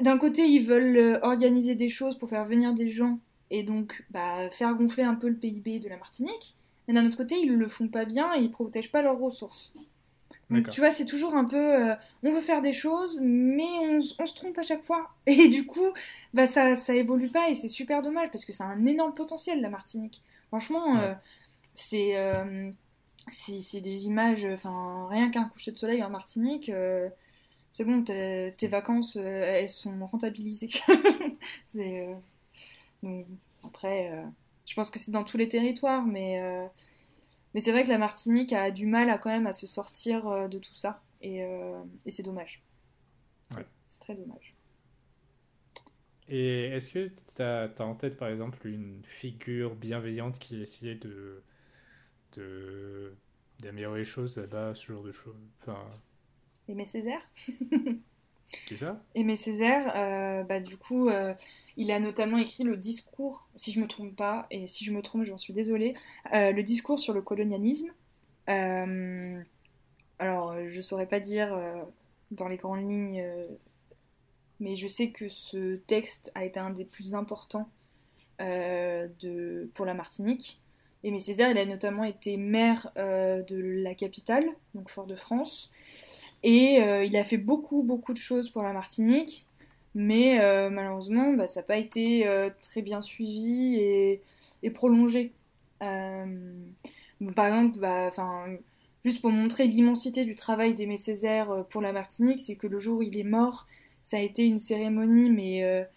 [0.00, 3.20] d'un côté ils veulent organiser des choses pour faire venir des gens
[3.50, 6.56] et donc bah, faire gonfler un peu le PIB de la Martinique.
[6.86, 9.72] Mais d'un autre côté, ils le font pas bien et ils protègent pas leurs ressources.
[10.50, 14.00] Donc tu vois, c'est toujours un peu, euh, on veut faire des choses, mais on,
[14.00, 15.10] se trompe à chaque fois.
[15.26, 15.92] Et du coup,
[16.32, 19.60] bah ça, ça évolue pas et c'est super dommage parce que c'est un énorme potentiel
[19.60, 20.22] la Martinique.
[20.48, 21.12] Franchement, euh,
[21.74, 22.70] c'est euh,
[23.30, 26.72] c'est des images, enfin rien qu'un coucher de soleil en Martinique,
[27.70, 30.70] c'est bon, tes vacances, elles sont rentabilisées.
[31.66, 32.08] c'est
[33.64, 34.24] après, euh,
[34.66, 36.66] je pense que c'est dans tous les territoires, mais, euh,
[37.54, 40.26] mais c'est vrai que la Martinique a du mal à quand même à se sortir
[40.28, 41.40] euh, de tout ça, et,
[42.06, 42.62] et c'est dommage.
[43.86, 44.54] C'est très dommage.
[46.28, 51.42] Et est-ce que tu as, en tête, par exemple, une figure bienveillante qui essayait de
[53.60, 55.34] d'améliorer les choses là-bas, ce genre de choses?
[55.62, 55.88] Enfin...
[56.68, 57.22] Aimé Césaire?
[58.66, 59.02] Qui ça?
[59.14, 61.34] Aimé Césaire, euh, bah, du coup, euh,
[61.76, 65.02] il a notamment écrit le discours, si je me trompe pas, et si je me
[65.02, 65.94] trompe, j'en suis désolée,
[66.34, 67.90] euh, le discours sur le colonialisme.
[68.46, 69.46] alors,
[70.66, 71.56] je saurais pas dire
[72.30, 73.24] dans les grandes lignes,
[74.58, 77.68] mais je sais que ce texte a été un des plus importants
[78.40, 80.60] de, pour la Martinique.
[81.04, 85.70] Aimé Césaire, il a notamment été maire de la capitale, donc Fort-de-France.
[86.42, 89.46] Et euh, il a fait beaucoup, beaucoup de choses pour la Martinique,
[89.94, 94.22] mais euh, malheureusement, bah, ça n'a pas été euh, très bien suivi et,
[94.70, 95.32] prolongé.
[95.80, 98.10] par exemple, bah,
[99.04, 102.98] juste pour montrer l'immensité du travail d'Aimé Césaire pour la Martinique, c'est que le jour
[102.98, 103.66] où il est mort,
[104.02, 105.88] ça a été une cérémonie, mais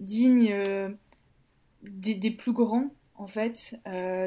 [0.00, 0.54] digne
[1.82, 3.80] des, plus grands, en fait.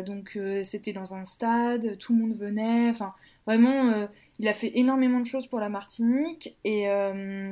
[0.05, 2.89] donc c'était dans un stade, tout le monde venait,
[3.49, 4.05] Vraiment, euh,
[4.37, 7.51] il a fait énormément de choses pour la Martinique et, euh,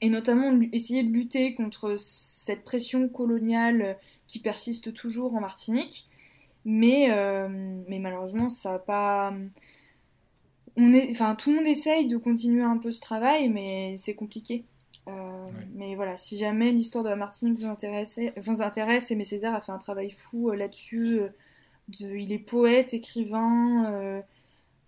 [0.00, 6.06] et notamment essayer de lutter contre cette pression coloniale qui persiste toujours en Martinique.
[6.64, 7.48] Mais, euh,
[7.86, 9.34] mais malheureusement, ça n'a pas.
[10.78, 14.14] On est, enfin, tout le monde essaye de continuer un peu ce travail, mais c'est
[14.14, 14.64] compliqué.
[15.74, 19.60] Mais voilà, si jamais l'histoire de la Martinique vous intéresse, vous intéresse, Aimé Césaire a
[19.60, 21.20] fait un travail fou là-dessus.
[22.00, 24.24] il est poète, écrivain,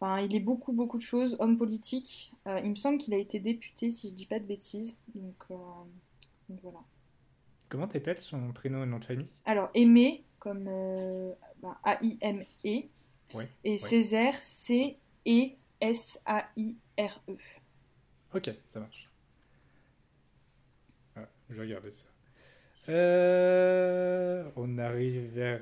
[0.01, 1.37] Enfin, il est beaucoup, beaucoup de choses.
[1.41, 2.33] Homme politique.
[2.47, 5.01] Euh, il me semble qu'il a été député, si je dis pas de bêtises.
[5.15, 5.57] Donc, euh,
[6.63, 6.79] voilà.
[7.69, 9.27] Comment t'appelles son prénom et nom de famille?
[9.45, 11.33] Alors, Aimé, comme euh,
[11.83, 12.85] A-I-M-E.
[13.65, 14.97] et Césaire, C-E-S-A-I-R-E.
[18.35, 19.11] Ok, ça marche.
[21.17, 22.07] Ah, je vais regarder ça.
[24.57, 25.61] on arrive vers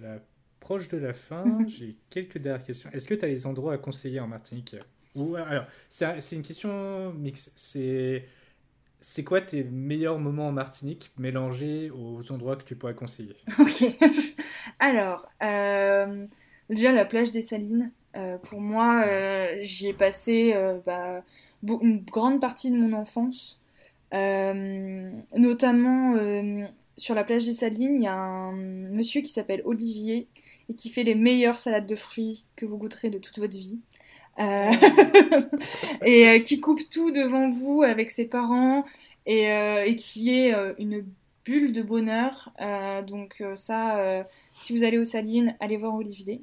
[0.00, 0.20] la
[0.66, 1.68] proche de la fin, mhm.
[1.68, 2.90] j'ai quelques dernières questions.
[2.92, 4.74] Est-ce que tu as des endroits à conseiller en Martinique
[5.14, 7.52] Ou alors, c'est une question mixte.
[7.54, 8.24] C'est
[9.00, 13.84] c'est quoi tes meilleurs moments en Martinique mélangés aux endroits que tu pourrais conseiller Ok.
[14.80, 16.26] Alors, euh,
[16.68, 17.92] déjà la plage des Salines.
[18.16, 20.52] Euh, pour moi, euh, j'y ai passé
[20.84, 21.22] bah,
[21.62, 23.60] une grande partie de mon enfance.
[24.12, 26.16] notamment
[26.96, 30.28] sur la plage des Salines, il y a un monsieur qui s'appelle Olivier
[30.68, 33.80] et qui fait les meilleures salades de fruits que vous goûterez de toute votre vie.
[34.38, 34.70] Euh,
[36.04, 38.84] et euh, qui coupe tout devant vous avec ses parents
[39.24, 41.06] et, euh, qui est une
[41.44, 42.52] bulle de bonheur.
[43.06, 44.26] donc ça,
[44.60, 46.42] si vous allez aux Salines, allez voir Olivier.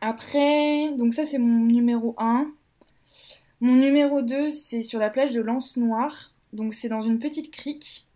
[0.00, 2.46] après, donc ça c'est mon numéro 1.
[3.60, 6.32] Mon numéro 2, c'est sur la plage de Lance Noire.
[6.52, 8.08] Donc c'est dans une petite crique.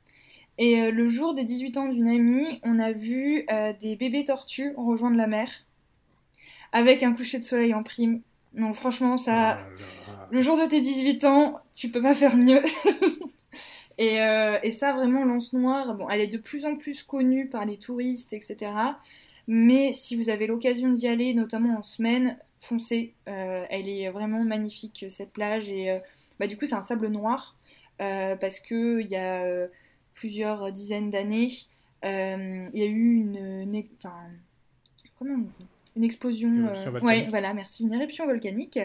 [0.58, 4.24] Et euh, le jour des 18 ans d'une amie, on a vu euh, des bébés
[4.24, 5.48] tortues rejoindre la mer
[6.72, 8.22] avec un coucher de soleil en prime.
[8.54, 12.60] Donc franchement, ça, oh le jour de tes 18 ans, tu peux pas faire mieux.
[13.98, 17.48] et, euh, et, ça, vraiment, Lance Noire, bon, elle est de plus en plus connue
[17.48, 18.72] par les touristes, etc.
[19.46, 23.14] Mais si vous avez l'occasion d'y aller, notamment en semaine, foncez.
[23.26, 25.70] elle est vraiment magnifique, cette plage.
[25.70, 26.00] Et
[26.40, 27.56] bah, du coup, c'est un sable noir
[27.98, 29.68] parce qu'il y a
[30.16, 31.50] plusieurs dizaines d'années,
[32.04, 34.16] euh, il y a eu une, enfin,
[35.18, 35.66] comment on dit?
[35.96, 38.78] Une explosion, euh, ouais, voilà, merci, une éruption volcanique,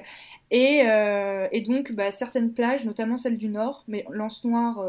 [0.50, 4.82] et, euh, et donc bah, certaines plages, notamment celle du nord, mais Lance Noire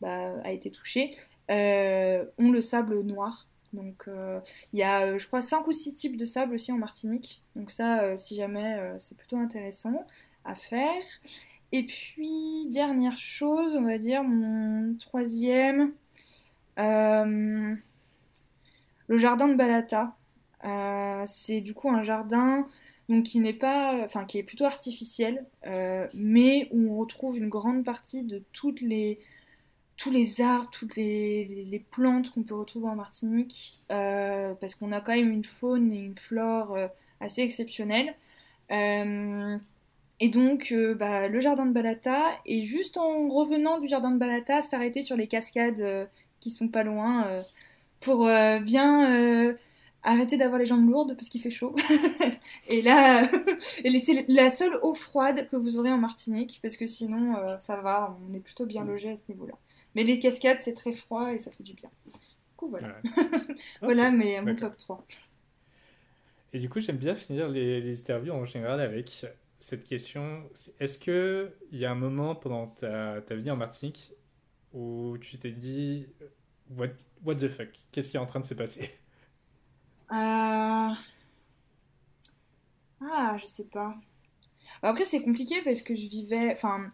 [0.00, 1.10] bah, a été touchée,
[1.48, 3.48] ont le sable noir.
[3.72, 4.08] Donc
[4.72, 7.42] il y a, je crois, 5 ou 6 types de sable aussi en Martinique.
[7.56, 10.06] Donc ça, si jamais, c'est plutôt intéressant
[10.44, 11.02] à faire.
[11.72, 15.92] Et puis, dernière chose, on va dire, mon troisième,
[16.76, 17.76] le
[19.10, 20.16] jardin de Balata.
[21.26, 22.66] c'est du coup un jardin
[23.08, 25.46] donc qui n'est pas, enfin qui est plutôt artificiel,
[26.14, 29.20] mais où on retrouve une grande partie de toutes les
[30.00, 35.02] tous les arbres, toutes les, plantes qu'on peut retrouver en Martinique, euh, parce qu'on a
[35.02, 36.88] quand même une faune et une flore euh,
[37.20, 38.14] assez exceptionnelles.
[40.20, 44.18] Euh, et donc, bah, le jardin de Balata, et juste en revenant du jardin de
[44.18, 46.08] Balata, s'arrêter sur les cascades
[46.40, 47.42] qui sont pas loin,
[48.00, 48.26] pour
[48.62, 49.56] bien
[50.02, 51.74] arrêter d'avoir les jambes lourdes parce qu'il fait chaud.
[52.68, 57.36] et là, c'est la seule eau froide que vous aurez en Martinique, parce que sinon,
[57.58, 59.54] ça va, on est plutôt bien logé à ce niveau-là.
[59.94, 61.90] Mais les cascades, c'est très froid et ça fait du bien.
[62.06, 62.12] Du
[62.56, 62.96] coup, voilà.
[63.82, 65.04] voilà, mais mon top 3.
[66.52, 69.24] Et du coup, j'aime bien finir les, les, interviews en général avec
[69.60, 70.42] cette question.
[70.80, 74.12] Est-ce qu'il y a un moment pendant ta, ta vie en Martinique
[74.72, 76.06] où tu t'es dit
[76.70, 76.88] what,
[77.24, 77.68] what the fuck?
[77.92, 78.90] Qu'est-ce qui est en train de se passer?
[80.12, 80.90] Euh...
[83.00, 83.94] Ah, je sais pas.
[84.82, 86.52] Après, c'est compliqué parce que je vivais.
[86.52, 86.88] Enfin,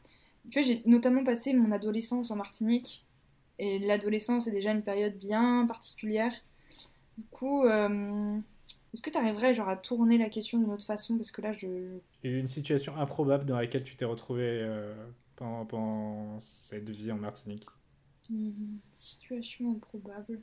[0.51, 3.07] tu vois, j'ai notamment passé mon adolescence en Martinique.
[3.59, 6.33] Et l'adolescence est déjà une période bien particulière.
[7.17, 8.39] Du coup, euh,
[8.97, 11.19] est-ce que tu arriverais genre, à tourner la question d'une autre façon?
[11.19, 11.67] Parce que là, je.
[12.25, 14.95] Une situation improbable dans laquelle tu t'es retrouvé euh,
[15.37, 17.67] pendant, cette vie en Martinique
[18.93, 20.41] Situation improbable.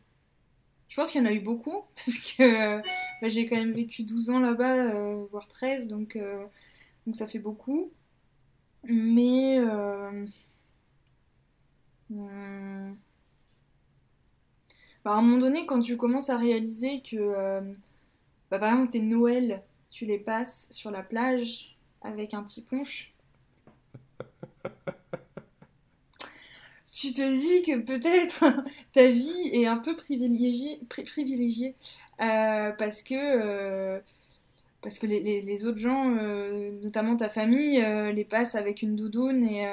[0.87, 2.77] Je pense qu'il y en a eu beaucoup, parce que
[3.21, 6.15] bah, j'ai quand même vécu 12 ans là-bas, euh, voire 13, donc,
[7.07, 7.91] donc ça fait beaucoup.
[8.83, 9.57] Mais.
[9.57, 10.27] Euh...
[12.11, 12.93] Hmm.
[15.03, 17.61] Bah, à un moment donné, quand tu commences à réaliser que, euh,
[18.53, 23.13] bah, par exemple, tes Noël, tu les passes sur la plage avec un petit punch,
[26.93, 28.45] tu te dis que peut-être
[28.93, 31.75] ta vie est un peu privilégiée,
[32.21, 33.99] euh, parce que euh,
[34.83, 37.81] parce que les, les, autres gens, euh, notamment ta famille,
[38.13, 39.67] les passent avec une doudoune et,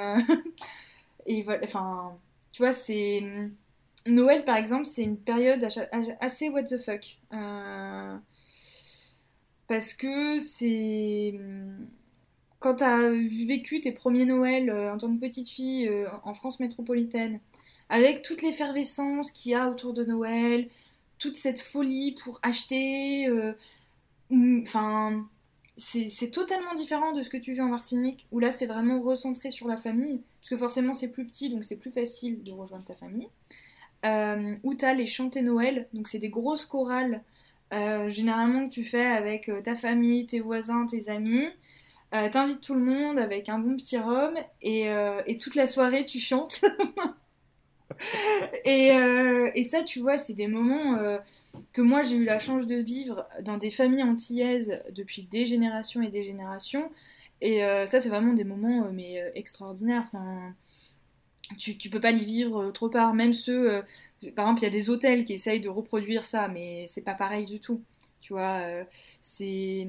[1.26, 1.60] et voilà.
[1.64, 2.16] Enfin,
[2.50, 3.22] tu vois, c'est.
[4.06, 5.68] Noël, par exemple, c'est une période
[6.20, 7.18] assez what the fuck.
[9.70, 11.38] Parce que c'est.
[12.58, 13.12] Quand tu as
[13.46, 15.88] vécu tes premiers Noëls en tant que petite fille
[16.24, 17.38] en France métropolitaine,
[17.88, 20.68] avec toute l'effervescence qu'il y a autour de Noël,
[21.18, 23.30] toute cette folie pour acheter
[24.32, 25.24] Enfin,
[25.76, 29.52] c'est totalement différent de ce que tu vis en Martinique, où là c'est vraiment recentré
[29.52, 32.84] sur la famille, parce que forcément c'est plus petit, donc c'est plus facile de rejoindre
[32.84, 33.28] ta famille.
[34.04, 37.22] Euh, où tu as les chantés Noël, donc c'est des grosses chorales,
[37.72, 41.46] euh, généralement que tu fais avec euh, ta famille, tes voisins, tes amis.
[42.14, 44.88] Euh, T'invites tout le monde avec un bon petit rhum, et,
[45.40, 46.60] toute la soirée tu chantes.
[48.64, 48.88] et,
[49.54, 50.98] et, ça, tu vois, c'est des moments
[51.72, 56.02] que moi j'ai eu la chance de vivre dans des familles antillaises depuis des générations
[56.02, 56.90] et des générations.
[57.40, 60.10] Et ça, c'est vraiment des moments mais extraordinaires.
[61.58, 63.14] Tu, tu peux pas y vivre autre part.
[63.14, 63.82] Même ceux,
[64.36, 67.14] par exemple, il y a des hôtels qui essayent de reproduire ça, mais c'est pas
[67.14, 67.82] pareil du tout.
[68.20, 68.60] Tu vois,
[69.20, 69.86] c'est.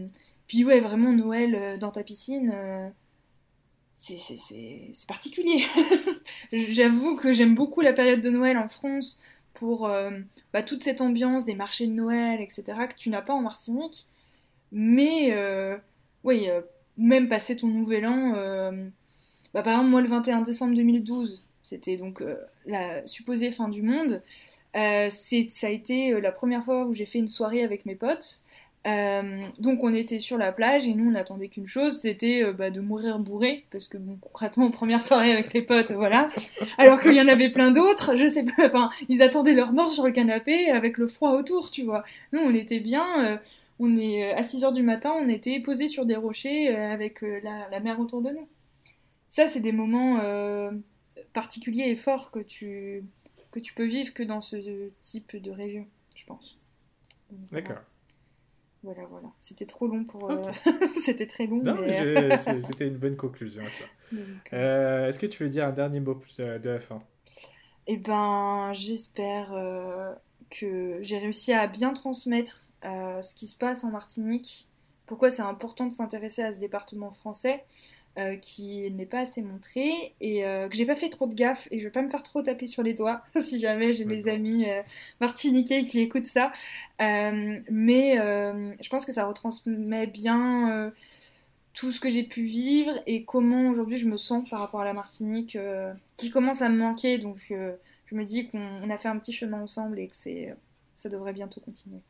[0.48, 2.92] Puis ouais, vraiment Noël dans ta piscine
[4.02, 5.64] c'est particulier.
[6.52, 9.20] J'avoue que j'aime beaucoup la période de Noël en France
[9.54, 10.12] pour euh,
[10.54, 14.08] bah, toute cette ambiance des marchés de Noël, etc., que tu n'as pas en Martinique.
[14.72, 15.78] Mais, euh,
[16.24, 16.62] oui, euh,
[16.98, 18.34] même passer ton nouvel an,
[19.54, 22.24] bah, par exemple, moi, le 21 décembre 2012, c'était donc
[22.66, 24.22] la supposée fin du monde.
[24.74, 28.44] ça a été la première fois où j'ai fait une soirée avec mes potes.
[28.88, 32.52] Euh, donc on était sur la plage et nous on n'attendait qu'une chose, c'était euh,
[32.52, 36.30] bah, de mourir bourré, parce que bon, concrètement première soirée avec les potes, voilà.
[36.80, 39.92] Alors qu'il y en avait plein d'autres, je sais pas, enfin ils attendaient leur mort
[39.92, 42.04] sur le canapé avec le froid autour, tu vois.
[42.34, 43.38] Nous on était bien, euh,
[43.80, 47.80] on est à 6 heures du matin, on était posés sur des rochers avec la,
[47.82, 48.48] mer autour de nous.
[49.30, 50.20] Ça c'est des moments
[51.34, 53.04] particuliers et forts que tu
[53.52, 56.58] que tu peux vivre que dans ce type de région, je pense.
[57.52, 57.82] D'accord.
[58.84, 59.28] Voilà, voilà.
[59.40, 60.32] C'était trop long pour.
[60.32, 60.42] Euh,
[60.96, 61.62] c'était très long.
[61.62, 62.38] Non, mais...
[62.62, 63.86] c'était une bonne conclusion, ça.
[64.14, 67.02] Euh, euh, Est-ce que tu veux dire un dernier mot de la fin?
[67.88, 69.56] Eh ben, j'espère
[70.50, 74.68] que j'ai réussi à bien transmettre ce qui se passe en Martinique.
[75.06, 77.64] Pourquoi c'est important de s'intéresser à ce département français
[78.18, 79.90] euh, qui n'est pas assez montré
[80.20, 82.24] et euh, que j'ai pas fait trop de gaffe et je vais pas me faire
[82.24, 84.82] trop taper sur les doigts si jamais j'ai mes amis euh,
[85.22, 86.52] martiniquais qui écoutent ça.
[87.00, 90.92] mais je pense que ça retransmet bien
[91.74, 94.86] tout ce que j'ai pu vivre et comment aujourd'hui je me sens par rapport à
[94.86, 95.58] la Martinique,
[96.18, 97.18] qui commence à me manquer.
[97.18, 100.54] Donc je me dis qu'on a fait un petit chemin ensemble et que c'est,
[100.96, 102.02] ça devrait bientôt continuer.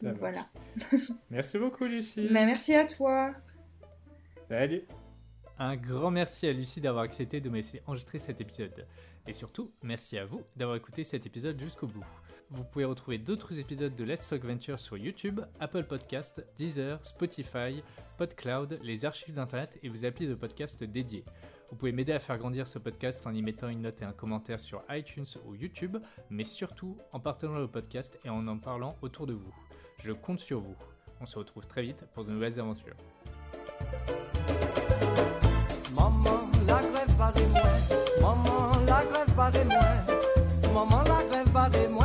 [0.00, 0.46] Donc voilà.
[1.30, 2.28] merci beaucoup Lucie.
[2.30, 3.34] Mais bah, merci à toi.
[4.48, 4.82] Salut.
[5.58, 8.86] Un grand merci à Lucie d'avoir accepté de me laisser enregistrer cet épisode.
[9.26, 12.04] Et surtout, merci à vous d'avoir écouté cet épisode jusqu'au bout.
[12.50, 17.82] Vous pouvez retrouver d'autres épisodes de Let's Talk Venture sur YouTube, Apple Podcast, Deezer, Spotify,
[18.18, 21.24] PodCloud, les archives d'Internet et vos applis de podcast dédiés.
[21.70, 24.12] Vous pouvez m'aider à faire grandir ce podcast en y mettant une note et un
[24.12, 25.96] commentaire sur iTunes ou YouTube,
[26.28, 29.54] mais surtout en partageant le podcast et en en parlant autour de vous.
[30.04, 30.76] Je compte sur vous.
[31.22, 32.96] On se retrouve très vite pour de nouvelles aventures.
[36.02, 37.62] Maman, la grève va de moi.
[38.20, 39.86] Maman, la grève va de moi.
[40.74, 42.01] Maman, la grève va de moi.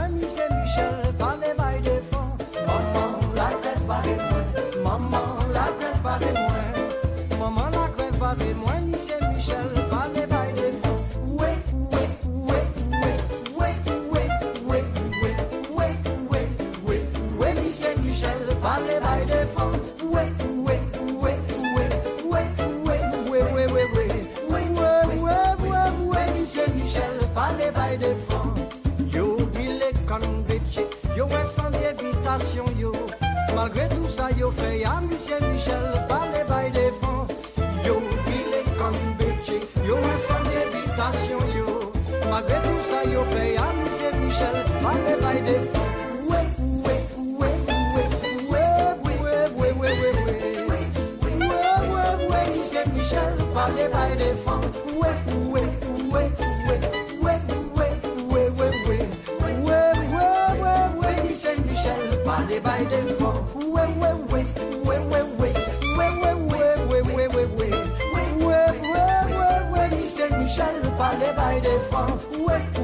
[34.17, 37.27] sa yo fe a Michel Michel Pale bay defan
[37.85, 37.95] Yo
[38.25, 39.97] bile kan betche Yo
[40.27, 41.69] san levitasyon yo
[42.31, 48.03] Magre tout sa yo fe a Michel Michel Pale bay defan Ouwe, ouwe, ouwe, ouwe
[48.49, 48.63] Ouwe,
[49.05, 50.79] ouwe, ouwe, ouwe, ouwe
[51.29, 55.61] Ouwe, ouwe, ouwe, Michel Michel Pale bay defan Ouwe, ouwe,
[55.93, 56.23] ouwe,
[56.57, 56.83] ouwe
[57.21, 57.35] Ouwe,
[57.69, 58.67] ouwe,
[60.17, 63.35] ouwe, ouwe Michel Michel Pale bay defan
[71.17, 72.21] aller by des francs.
[72.47, 72.76] Ouais.